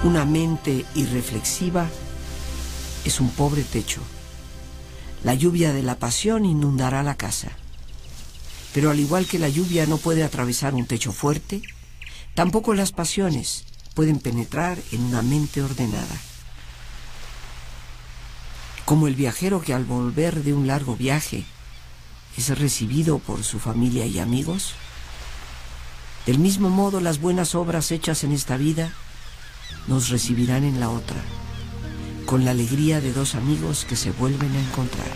Una 0.04 0.24
mente 0.24 0.84
irreflexiva 0.94 1.86
es 3.04 3.20
un 3.20 3.30
pobre 3.30 3.62
techo. 3.62 4.00
La 5.24 5.34
lluvia 5.34 5.72
de 5.72 5.82
la 5.82 5.98
pasión 5.98 6.44
inundará 6.44 7.02
la 7.02 7.16
casa. 7.16 7.50
Pero 8.72 8.90
al 8.90 9.00
igual 9.00 9.26
que 9.26 9.38
la 9.38 9.48
lluvia 9.48 9.86
no 9.86 9.96
puede 9.96 10.22
atravesar 10.22 10.74
un 10.74 10.86
techo 10.86 11.12
fuerte, 11.12 11.62
Tampoco 12.36 12.74
las 12.74 12.92
pasiones 12.92 13.64
pueden 13.96 14.18
penetrar 14.18 14.78
en 14.92 15.02
una 15.04 15.22
mente 15.22 15.62
ordenada. 15.62 16.20
Como 18.84 19.08
el 19.08 19.14
viajero 19.14 19.62
que 19.62 19.72
al 19.72 19.86
volver 19.86 20.44
de 20.44 20.52
un 20.52 20.66
largo 20.66 20.96
viaje 20.96 21.46
es 22.36 22.56
recibido 22.58 23.18
por 23.18 23.42
su 23.42 23.58
familia 23.58 24.04
y 24.04 24.18
amigos, 24.18 24.74
del 26.26 26.38
mismo 26.38 26.68
modo 26.68 27.00
las 27.00 27.22
buenas 27.22 27.54
obras 27.54 27.90
hechas 27.90 28.22
en 28.22 28.32
esta 28.32 28.58
vida 28.58 28.92
nos 29.88 30.10
recibirán 30.10 30.64
en 30.64 30.78
la 30.78 30.90
otra, 30.90 31.22
con 32.26 32.44
la 32.44 32.50
alegría 32.50 33.00
de 33.00 33.14
dos 33.14 33.34
amigos 33.34 33.86
que 33.88 33.96
se 33.96 34.10
vuelven 34.10 34.54
a 34.54 34.60
encontrar. 34.60 35.10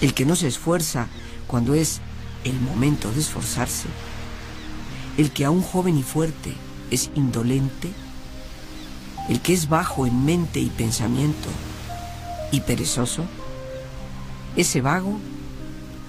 El 0.00 0.14
que 0.14 0.24
no 0.24 0.36
se 0.36 0.46
esfuerza 0.46 1.08
cuando 1.48 1.74
es 1.74 2.00
el 2.44 2.60
momento 2.60 3.10
de 3.10 3.20
esforzarse, 3.20 3.88
el 5.20 5.32
que 5.32 5.44
aún 5.44 5.60
joven 5.60 5.98
y 5.98 6.02
fuerte 6.02 6.54
es 6.90 7.10
indolente, 7.14 7.90
el 9.28 9.42
que 9.42 9.52
es 9.52 9.68
bajo 9.68 10.06
en 10.06 10.24
mente 10.24 10.60
y 10.60 10.70
pensamiento 10.70 11.50
y 12.50 12.60
perezoso, 12.60 13.26
ese 14.56 14.80
vago 14.80 15.18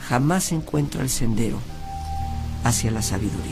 jamás 0.08 0.54
encuentra 0.54 1.02
el 1.02 1.10
sendero 1.10 1.60
hacia 2.64 2.90
la 2.90 3.02
sabiduría. 3.02 3.52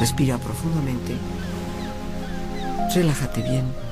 Respira 0.00 0.36
profundamente 0.38 1.14
Relájate 2.92 3.40
bien. 3.42 3.91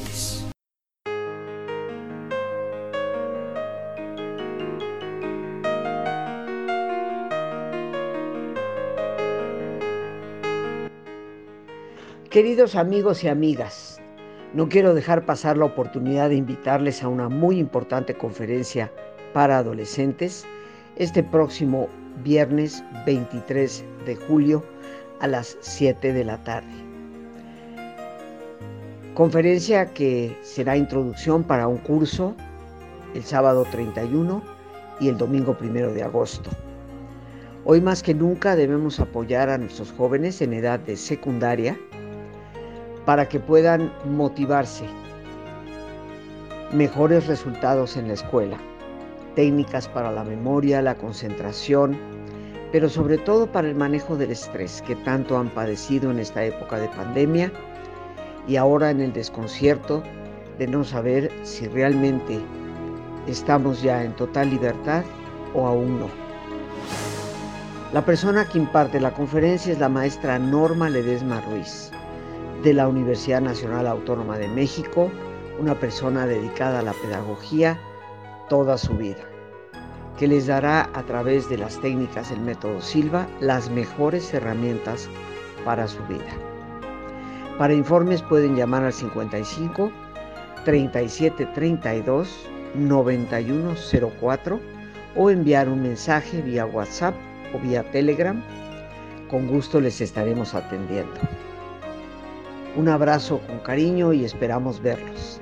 Queridos 12.31 12.77
amigos 12.77 13.25
y 13.25 13.27
amigas, 13.27 13.99
no 14.53 14.69
quiero 14.69 14.93
dejar 14.93 15.25
pasar 15.25 15.57
la 15.57 15.65
oportunidad 15.65 16.29
de 16.29 16.35
invitarles 16.35 17.03
a 17.03 17.09
una 17.09 17.27
muy 17.27 17.59
importante 17.59 18.13
conferencia 18.13 18.89
para 19.33 19.57
adolescentes 19.57 20.45
este 20.95 21.23
próximo 21.23 21.89
viernes 22.23 22.85
23 23.05 23.83
de 24.05 24.15
julio 24.15 24.63
a 25.19 25.27
las 25.27 25.57
7 25.59 26.13
de 26.13 26.23
la 26.23 26.41
tarde. 26.45 26.71
Conferencia 29.13 29.87
que 29.87 30.33
será 30.41 30.77
introducción 30.77 31.43
para 31.43 31.67
un 31.67 31.79
curso 31.79 32.33
el 33.13 33.23
sábado 33.23 33.65
31 33.69 34.41
y 35.01 35.09
el 35.09 35.17
domingo 35.17 35.57
1 35.59 35.91
de 35.91 36.01
agosto. 36.01 36.49
Hoy 37.65 37.81
más 37.81 38.01
que 38.01 38.13
nunca 38.13 38.55
debemos 38.55 39.01
apoyar 39.01 39.49
a 39.49 39.57
nuestros 39.57 39.91
jóvenes 39.91 40.41
en 40.41 40.53
edad 40.53 40.79
de 40.79 40.95
secundaria 40.95 41.77
para 43.05 43.27
que 43.27 43.39
puedan 43.39 43.91
motivarse, 44.05 44.85
mejores 46.71 47.27
resultados 47.27 47.97
en 47.97 48.07
la 48.07 48.13
escuela 48.13 48.57
técnicas 49.35 49.87
para 49.87 50.11
la 50.11 50.23
memoria, 50.23 50.81
la 50.81 50.95
concentración, 50.95 51.97
pero 52.71 52.89
sobre 52.89 53.17
todo 53.17 53.51
para 53.51 53.67
el 53.67 53.75
manejo 53.75 54.15
del 54.15 54.31
estrés 54.31 54.81
que 54.85 54.95
tanto 54.97 55.37
han 55.37 55.49
padecido 55.49 56.11
en 56.11 56.19
esta 56.19 56.43
época 56.43 56.79
de 56.79 56.87
pandemia 56.89 57.51
y 58.47 58.55
ahora 58.55 58.89
en 58.91 59.01
el 59.01 59.13
desconcierto 59.13 60.03
de 60.57 60.67
no 60.67 60.83
saber 60.83 61.31
si 61.43 61.67
realmente 61.67 62.39
estamos 63.27 63.81
ya 63.81 64.03
en 64.03 64.13
total 64.15 64.49
libertad 64.49 65.03
o 65.53 65.67
aún 65.67 65.99
no. 65.99 66.07
La 67.93 68.05
persona 68.05 68.45
que 68.45 68.57
imparte 68.57 69.01
la 69.01 69.13
conferencia 69.13 69.73
es 69.73 69.79
la 69.79 69.89
maestra 69.89 70.39
Norma 70.39 70.89
Ledesma 70.89 71.41
Ruiz, 71.41 71.91
de 72.63 72.73
la 72.73 72.87
Universidad 72.87 73.41
Nacional 73.41 73.87
Autónoma 73.87 74.37
de 74.37 74.47
México, 74.47 75.11
una 75.59 75.75
persona 75.79 76.25
dedicada 76.25 76.79
a 76.79 76.83
la 76.83 76.93
pedagogía 76.93 77.79
toda 78.49 78.77
su 78.77 78.93
vida, 78.95 79.23
que 80.17 80.27
les 80.27 80.47
dará 80.47 80.89
a 80.93 81.03
través 81.03 81.49
de 81.49 81.57
las 81.57 81.79
técnicas 81.79 82.29
del 82.29 82.41
método 82.41 82.81
Silva 82.81 83.27
las 83.39 83.69
mejores 83.69 84.33
herramientas 84.33 85.09
para 85.65 85.87
su 85.87 86.03
vida. 86.07 86.31
Para 87.57 87.73
informes 87.73 88.21
pueden 88.21 88.55
llamar 88.55 88.83
al 88.83 88.93
55 88.93 89.91
37 90.65 91.45
32 91.47 92.49
9104 92.75 94.59
o 95.15 95.29
enviar 95.29 95.67
un 95.67 95.81
mensaje 95.81 96.41
vía 96.41 96.65
WhatsApp 96.65 97.15
o 97.53 97.59
vía 97.59 97.83
Telegram. 97.91 98.41
Con 99.29 99.47
gusto 99.47 99.79
les 99.81 100.01
estaremos 100.01 100.53
atendiendo. 100.53 101.19
Un 102.75 102.87
abrazo 102.87 103.41
con 103.47 103.59
cariño 103.59 104.13
y 104.13 104.23
esperamos 104.23 104.81
verlos. 104.81 105.41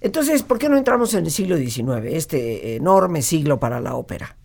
Entonces, 0.00 0.44
¿por 0.44 0.58
qué 0.58 0.68
no 0.68 0.76
entramos 0.76 1.12
en 1.14 1.24
el 1.24 1.30
siglo 1.32 1.56
XIX, 1.56 2.04
este 2.04 2.76
enorme 2.76 3.20
siglo 3.22 3.58
para 3.58 3.80
la 3.80 3.96
ópera? 3.96 4.36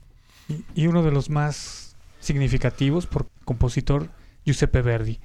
Y, 0.73 0.87
uno 0.87 1.03
de 1.03 1.11
los 1.11 1.29
más 1.29 1.95
significativos 2.19 3.05
por 3.05 3.27
compositor, 3.45 4.09
Giuseppe 4.45 4.81
Verdi. 4.81 5.19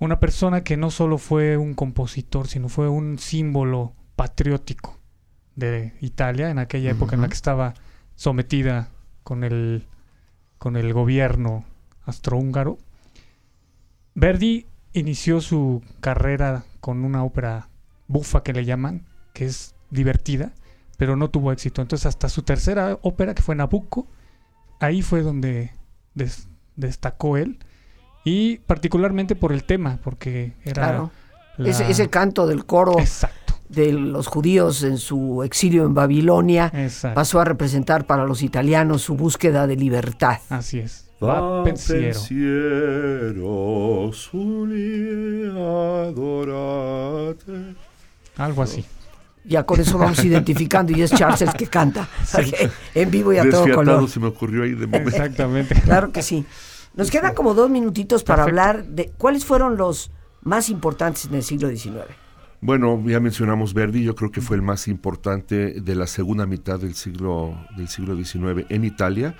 Una 0.00 0.20
persona 0.20 0.62
que 0.64 0.76
no 0.76 0.90
solo 0.90 1.16
fue 1.16 1.56
un 1.56 1.72
compositor, 1.72 2.46
sino 2.46 2.68
fue 2.68 2.90
un 2.90 3.18
símbolo 3.18 3.94
patriótico 4.16 5.00
de 5.56 5.94
Italia 6.00 6.50
en 6.50 6.58
aquella 6.58 6.90
época 6.90 7.14
en 7.14 7.22
la 7.22 7.28
que 7.28 7.34
estaba 7.34 7.74
sometida 8.16 8.88
con 9.22 9.44
el, 9.44 9.86
con 10.58 10.76
el 10.76 10.92
gobierno 10.92 11.64
astrohúngaro. 12.04 12.78
Verdi 14.14 14.66
inició 14.92 15.40
su 15.40 15.82
carrera 16.00 16.64
con 16.80 17.04
una 17.04 17.24
ópera 17.24 17.68
bufa 18.06 18.42
que 18.42 18.52
le 18.52 18.64
llaman, 18.64 19.06
que 19.32 19.46
es 19.46 19.74
divertida, 19.90 20.52
pero 20.96 21.16
no 21.16 21.30
tuvo 21.30 21.52
éxito. 21.52 21.82
Entonces 21.82 22.06
hasta 22.06 22.28
su 22.28 22.42
tercera 22.42 22.98
ópera, 23.02 23.34
que 23.34 23.42
fue 23.42 23.54
Nabucco, 23.54 24.06
ahí 24.80 25.02
fue 25.02 25.22
donde 25.22 25.72
destacó 26.76 27.36
él. 27.36 27.58
Y 28.24 28.58
particularmente 28.58 29.36
por 29.36 29.52
el 29.52 29.64
tema, 29.64 29.98
porque 30.02 30.54
era... 30.64 31.10
Ese, 31.58 32.10
canto 32.10 32.48
del 32.48 32.66
coro 32.66 32.96
de 33.68 33.92
los 33.92 34.26
judíos 34.26 34.82
en 34.82 34.98
su 34.98 35.42
exilio 35.42 35.84
en 35.84 35.94
Babilonia 35.94 36.72
pasó 37.14 37.40
a 37.40 37.44
representar 37.44 38.06
para 38.06 38.24
los 38.24 38.42
italianos 38.42 39.02
su 39.02 39.14
búsqueda 39.14 39.66
de 39.66 39.76
libertad. 39.76 40.38
Así 40.48 40.80
es. 40.80 41.04
Va 41.22 41.64
pensiero. 41.64 42.18
Algo 48.36 48.62
así. 48.62 48.84
Ya 49.44 49.64
con 49.64 49.80
eso 49.80 49.98
vamos 49.98 50.24
identificando 50.24 50.96
y 50.96 51.02
es 51.02 51.10
Charles 51.12 51.42
el 51.42 51.52
que 51.52 51.66
canta. 51.66 52.08
En 52.94 53.10
vivo 53.10 53.32
y 53.32 53.38
a 53.38 53.48
todo 53.48 53.66
color. 53.74 54.08
se 54.08 54.20
me 54.20 54.28
ocurrió 54.28 54.62
ahí 54.62 54.70
de 54.70 54.86
momento. 54.86 55.10
Exactamente. 55.10 55.80
Claro 55.82 56.12
que 56.12 56.22
sí. 56.22 56.44
Nos 56.94 57.10
quedan 57.10 57.34
como 57.34 57.54
dos 57.54 57.70
minutitos 57.70 58.22
para 58.22 58.44
hablar 58.44 58.84
de 58.84 59.12
cuáles 59.18 59.44
fueron 59.44 59.76
los 59.76 60.10
más 60.42 60.68
importantes 60.68 61.24
en 61.24 61.34
el 61.34 61.42
siglo 61.42 61.68
XIX. 61.68 62.23
Bueno, 62.64 62.98
ya 63.06 63.20
mencionamos 63.20 63.74
Verdi, 63.74 64.04
yo 64.04 64.14
creo 64.14 64.30
que 64.30 64.40
fue 64.40 64.56
el 64.56 64.62
más 64.62 64.88
importante 64.88 65.82
de 65.82 65.94
la 65.94 66.06
segunda 66.06 66.46
mitad 66.46 66.80
del 66.80 66.94
siglo, 66.94 67.54
del 67.76 67.88
siglo 67.88 68.16
XIX 68.16 68.64
en 68.70 68.86
Italia, 68.86 69.36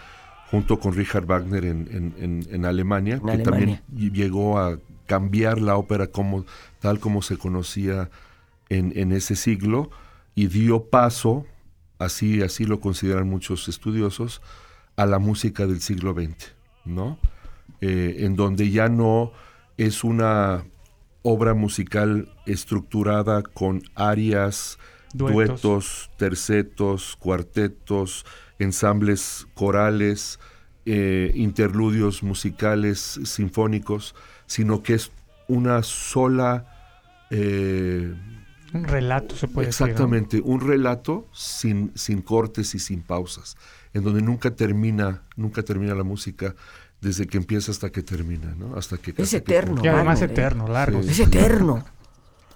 junto 0.50 0.78
con 0.78 0.92
Richard 0.92 1.24
Wagner 1.24 1.64
en, 1.64 2.64
Alemania, 2.66 3.22
que 3.24 3.38
también 3.38 3.80
llegó 3.90 4.58
a 4.58 4.78
cambiar 5.06 5.58
la 5.58 5.78
ópera 5.78 6.08
como, 6.08 6.44
tal 6.80 7.00
como 7.00 7.22
se 7.22 7.38
conocía 7.38 8.10
en, 8.68 9.10
ese 9.10 9.36
siglo 9.36 9.88
y 10.34 10.48
dio 10.48 10.90
paso, 10.90 11.46
así, 11.98 12.42
así 12.42 12.66
lo 12.66 12.80
consideran 12.80 13.26
muchos 13.26 13.68
estudiosos, 13.68 14.42
a 14.96 15.06
la 15.06 15.18
música 15.18 15.66
del 15.66 15.80
siglo 15.80 16.12
XX, 16.12 16.52
¿no? 16.84 17.16
Eh, 17.80 18.16
en 18.18 18.36
donde 18.36 18.68
ya 18.68 18.90
no 18.90 19.32
es 19.78 20.04
una 20.04 20.64
obra 21.22 21.54
musical 21.54 22.28
estructurada 22.46 23.42
con 23.42 23.82
arias, 23.94 24.78
duetos, 25.12 26.10
tercetos, 26.16 27.16
cuartetos, 27.16 28.24
ensambles 28.58 29.46
corales, 29.54 30.38
eh, 30.86 31.32
interludios 31.34 32.22
musicales, 32.22 33.20
sinfónicos, 33.24 34.14
sino 34.46 34.82
que 34.82 34.94
es 34.94 35.10
una 35.48 35.82
sola 35.82 36.66
eh, 37.30 38.14
un 38.74 38.84
relato, 38.84 39.36
se 39.36 39.46
puede 39.46 39.68
decir. 39.68 39.86
Exactamente, 39.86 40.40
un 40.44 40.60
relato 40.60 41.28
sin, 41.32 41.92
sin 41.94 42.22
cortes 42.22 42.74
y 42.74 42.80
sin 42.80 43.02
pausas, 43.02 43.56
en 43.92 44.02
donde 44.02 44.20
nunca 44.20 44.50
termina, 44.50 45.22
nunca 45.36 45.62
termina 45.62 45.94
la 45.94 46.02
música 46.02 46.56
desde 47.00 47.26
que 47.26 47.36
empieza 47.36 47.70
hasta 47.70 47.90
que 47.90 48.02
termina, 48.02 48.54
¿no? 48.56 48.76
Hasta 48.76 48.98
que 48.98 49.14
es 49.16 49.32
eterno. 49.32 49.80
y 49.84 49.86
además 49.86 50.22
eterno, 50.22 50.66
largo. 50.66 51.00
Es 51.00 51.20
eterno. 51.20 51.84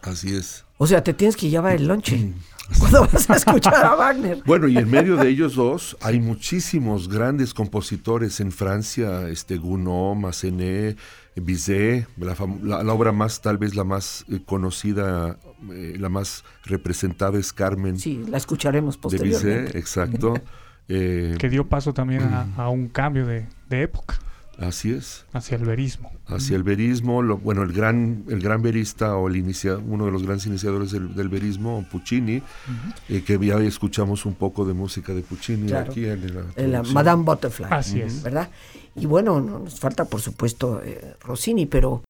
Así 0.03 0.35
es. 0.35 0.65
O 0.79 0.87
sea, 0.87 1.03
te 1.03 1.15
tienes 1.15 1.37
que 1.37 1.49
llevar 1.49 1.75
el 1.75 1.87
lonche 1.87 2.33
cuando 2.79 3.07
vas 3.07 3.29
a 3.31 3.37
escuchar 3.37 3.75
a 3.75 3.95
Wagner. 3.95 4.43
Bueno, 4.45 4.69
y 4.69 4.77
en 4.77 4.91
medio 4.91 5.17
de 5.17 5.29
ellos 5.29 5.55
dos 5.55 5.97
hay 6.01 6.21
muchísimos 6.21 7.09
grandes 7.09 7.55
compositores 7.55 8.41
en 8.41 8.53
Francia, 8.53 9.29
este 9.29 9.57
Gounod, 9.57 10.17
Massenet, 10.17 10.99
Bizet, 11.41 12.07
la, 12.17 12.93
obra 12.93 13.13
más, 13.13 13.41
tal 13.41 13.59
vez 13.59 13.75
la 13.75 13.85
más 13.85 14.25
eh, 14.29 14.41
conocida, 14.45 15.39
eh, 15.73 15.97
la 15.99 16.09
más 16.09 16.45
representada 16.65 17.39
es 17.39 17.53
Carmen. 17.53 17.99
Sí, 17.99 18.25
la 18.29 18.37
escucharemos 18.37 18.97
posteriormente. 18.97 19.49
De 19.49 19.63
Bizet, 19.63 19.77
exacto. 19.77 20.35
Eh, 20.91 21.37
que 21.39 21.51
dio 21.51 21.69
paso 21.69 21.93
también 21.93 22.23
a, 22.57 22.71
un 22.71 22.89
cambio 22.89 23.27
de, 23.27 23.47
época. 23.71 24.19
Así 24.59 24.93
es. 24.93 25.25
Hacia 25.33 25.57
el 25.57 25.65
verismo. 25.65 26.11
Hacia 26.27 26.57
el 26.57 26.65
verismo, 26.65 27.23
lo, 27.23 27.39
bueno, 27.39 27.63
el 27.63 27.73
gran, 27.73 28.25
el 28.29 28.41
gran 28.41 28.61
verista 28.61 29.17
o 29.17 29.29
el 29.29 29.37
inicia, 29.37 29.77
uno 29.77 30.07
de 30.07 30.11
los 30.11 30.25
grandes 30.25 30.47
iniciadores 30.47 30.91
del, 30.91 31.15
del 31.15 31.29
verismo, 31.29 31.87
Puccini, 31.91 32.43
eh, 33.09 33.23
que 33.23 33.39
ya 33.39 33.59
escuchamos 33.61 34.27
un 34.27 34.35
poco 34.35 34.65
de 34.65 34.75
música 34.75 35.15
de 35.15 35.23
Puccini 35.23 35.73
aquí 35.73 36.07
en 36.07 36.73
la, 36.73 36.83
Madame 36.83 37.23
Butterfly. 37.23 37.69
Así 37.71 38.01
es. 38.01 38.23
¿Verdad? 38.23 38.51
Y 38.97 39.07
bueno, 39.07 39.41
nos 39.41 39.79
falta 39.79 40.05
por 40.07 40.21
supuesto 40.21 40.83
eh, 40.83 41.15
Rossini, 41.21 41.67
pero 41.67 42.03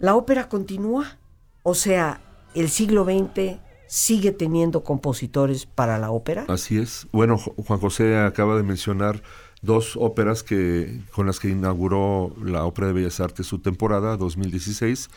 la 0.00 0.16
ópera 0.16 0.48
continúa. 0.48 1.18
O 1.62 1.74
sea, 1.74 2.20
el 2.54 2.68
siglo 2.68 3.04
XX 3.04 3.58
sigue 3.86 4.32
teniendo 4.32 4.82
compositores 4.82 5.66
para 5.66 5.98
la 5.98 6.10
ópera. 6.10 6.46
Así 6.48 6.78
es. 6.78 7.06
Bueno, 7.12 7.38
Juan 7.38 7.78
José 7.78 8.18
acaba 8.18 8.56
de 8.56 8.64
mencionar 8.64 9.22
dos 9.64 9.96
óperas 9.96 10.42
que, 10.42 11.00
con 11.12 11.26
las 11.26 11.40
que 11.40 11.48
inauguró 11.48 12.34
la 12.42 12.64
Ópera 12.64 12.88
de 12.88 12.92
Bellas 12.92 13.20
Artes 13.20 13.46
su 13.46 13.58
temporada 13.58 14.16
2016, 14.16 15.10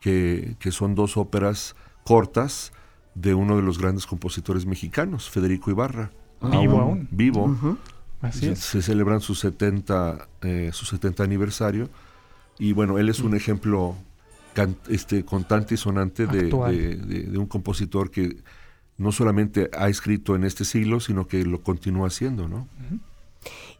que, 0.00 0.56
que 0.58 0.70
son 0.70 0.94
dos 0.94 1.16
óperas 1.16 1.74
cortas 2.04 2.72
de 3.14 3.34
uno 3.34 3.56
de 3.56 3.62
los 3.62 3.78
grandes 3.78 4.06
compositores 4.06 4.66
mexicanos, 4.66 5.30
Federico 5.30 5.70
Ibarra. 5.70 6.10
Vivo 6.40 6.80
aún. 6.80 7.08
Vivo. 7.10 7.78
Así 8.20 8.48
es. 8.48 8.58
Se 8.60 8.82
celebran 8.82 9.20
su 9.20 9.34
70, 9.34 10.28
eh, 10.42 10.70
su 10.72 10.84
70 10.84 11.24
aniversario. 11.24 11.88
Y 12.58 12.72
bueno, 12.72 12.98
él 12.98 13.08
es 13.08 13.20
un 13.20 13.34
ejemplo 13.34 13.94
este, 14.88 15.24
contante 15.24 15.74
y 15.74 15.76
sonante 15.76 16.26
de, 16.26 16.50
de, 16.96 17.38
un 17.38 17.46
compositor 17.46 18.10
que 18.10 18.36
no 18.96 19.12
solamente 19.12 19.70
ha 19.76 19.88
escrito 19.88 20.34
en 20.34 20.44
este 20.44 20.64
siglo, 20.64 21.00
sino 21.00 21.26
que 21.26 21.44
lo 21.44 21.62
continúa 21.62 22.08
haciendo, 22.08 22.48
¿no? 22.48 22.66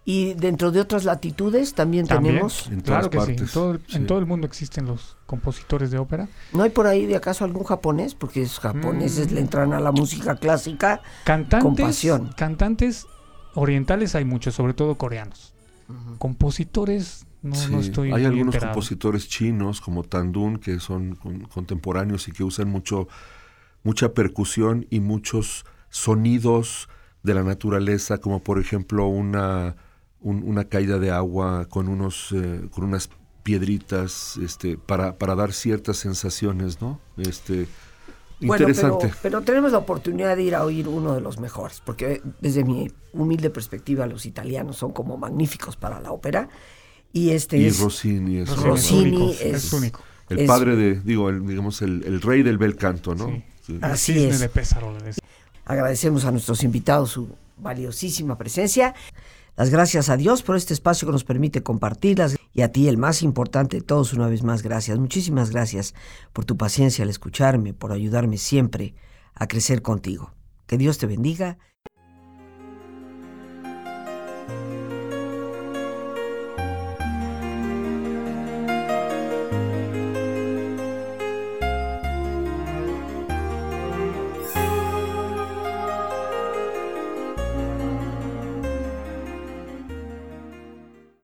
Y 0.05 0.35
dentro 0.35 0.70
de 0.70 0.81
otras 0.81 1.05
latitudes 1.05 1.74
también, 1.74 2.07
tenemos. 2.07 2.68
En 2.68 2.81
claro 2.81 3.11
que 3.11 3.20
sí. 3.22 3.33
En 3.33 3.48
todo, 3.48 3.79
en 3.92 4.07
todo, 4.07 4.18
el 4.18 4.26
mundo 4.26 4.46
existen 4.46 4.87
los 4.87 5.16
compositores 5.26 5.90
de 5.90 5.98
ópera. 5.98 6.29
¿No 6.52 6.62
hay 6.62 6.70
por 6.70 6.87
ahí 6.87 7.07
de 7.07 7.16
acaso 7.16 7.44
algún 7.44 7.64
japonés? 7.64 8.14
Porque 8.14 8.40
los 8.40 8.61
japoneses 8.61 9.33
le 9.33 9.40
mm. 9.40 9.44
entran 9.44 9.72
a 9.72 9.81
la 9.81 9.90
música 9.90 10.37
clásica 10.37 11.02
cantantes, 11.24 11.64
con 11.64 11.74
pasión. 11.74 12.31
Cantantes 12.37 13.07
orientales 13.55 14.14
hay 14.14 14.24
muchos, 14.24 14.55
sobre 14.55 14.74
todo 14.74 14.94
coreanos. 14.94 15.55
Compositores, 16.18 17.26
no, 17.42 17.57
no 17.68 17.81
estoy 17.81 18.12
Hay 18.12 18.24
algunos 18.24 18.57
compositores 18.57 19.29
chinos 19.29 19.81
como 19.81 20.05
Tandun 20.05 20.59
que 20.59 20.79
son 20.79 21.16
contemporáneos 21.52 22.29
y 22.29 22.33
que 22.33 22.44
usan 22.44 22.68
mucho 22.68 23.09
mucha 23.83 24.14
percusión 24.14 24.87
y 24.90 24.98
muchos 24.98 25.64
sonidos 25.90 26.88
de 27.27 27.35
la 27.35 27.43
naturaleza, 27.43 28.19
como 28.19 28.41
por 28.41 28.59
ejemplo 28.59 29.07
una 29.07 29.77
una 30.21 30.65
caída 30.65 30.99
de 30.99 31.11
agua 31.11 31.67
con, 31.69 31.89
unos, 31.89 32.33
eh, 32.33 32.69
con 32.71 32.85
unas 32.85 33.09
piedritas 33.43 34.37
este, 34.43 34.77
para, 34.77 35.17
para 35.19 35.37
dar 35.37 35.53
ciertas 35.53 35.99
sensaciones, 35.99 36.81
¿no? 36.81 37.01
Este, 37.17 37.69
interesante. 38.41 39.12
pero, 39.23 39.43
tenemos 39.43 39.71
la 39.71 39.79
oportunidad 39.79 40.35
de 40.35 40.43
ir 40.43 40.55
a 40.57 40.65
oír 40.65 40.89
uno 40.89 41.15
de 41.15 41.21
los 41.21 41.39
mejores, 41.39 41.81
porque 41.85 42.23
desde 42.41 42.65
mi 42.65 42.91
humilde 43.12 43.51
perspectiva 43.51 44.07
los 44.07 44.27
italianos 44.27 44.79
son 44.79 44.93
como 44.93 45.17
magníficos 45.17 45.77
para 45.77 46.01
la 46.01 46.11
ópera. 46.11 46.49
Y 47.12 47.31
este 47.31 47.57
y 47.57 47.71
Rossini 47.71 48.39
es, 48.39 48.57
Rossini 48.57 49.37
es, 49.41 49.73
único. 49.73 50.01
El 50.29 50.45
padre 50.45 50.75
de, 50.75 51.01
digo, 51.01 51.31
el, 51.31 51.47
digamos, 51.47 51.83
el, 51.83 52.21
rey 52.21 52.43
del 52.43 52.59
bel 52.59 52.75
canto, 52.75 53.15
¿no? 53.15 53.43
Así 53.81 54.25
es. 54.25 54.41
De 54.41 54.49
Agradecemos 55.66 56.24
a 56.24 56.31
nuestros 56.31 56.62
invitados 56.62 57.11
su 57.11 57.29
valiosísima 57.59 58.38
presencia. 58.38 58.94
Las 59.57 59.70
gracias 59.70 60.09
a 60.09 60.16
Dios 60.16 60.42
por 60.42 60.55
este 60.55 60.72
espacio 60.72 61.07
que 61.07 61.12
nos 61.12 61.24
permite 61.24 61.62
compartirlas 61.62 62.37
y 62.52 62.62
a 62.62 62.70
ti 62.70 62.88
el 62.88 62.98
más 62.98 63.22
importante 63.22 63.79
de 63.79 63.83
todos 63.83 64.12
una 64.12 64.29
vez 64.29 64.44
más 64.44 64.62
gracias. 64.62 64.98
Muchísimas 64.98 65.50
gracias 65.50 65.94
por 66.33 66.44
tu 66.44 66.57
paciencia 66.57 67.02
al 67.02 67.11
escucharme, 67.11 67.74
por 67.74 67.92
ayudarme 67.92 68.38
siempre 68.38 68.94
a 69.35 69.48
crecer 69.48 69.83
contigo. 69.83 70.33
Que 70.66 70.79
Dios 70.79 70.98
te 70.98 71.07
bendiga 71.07 71.59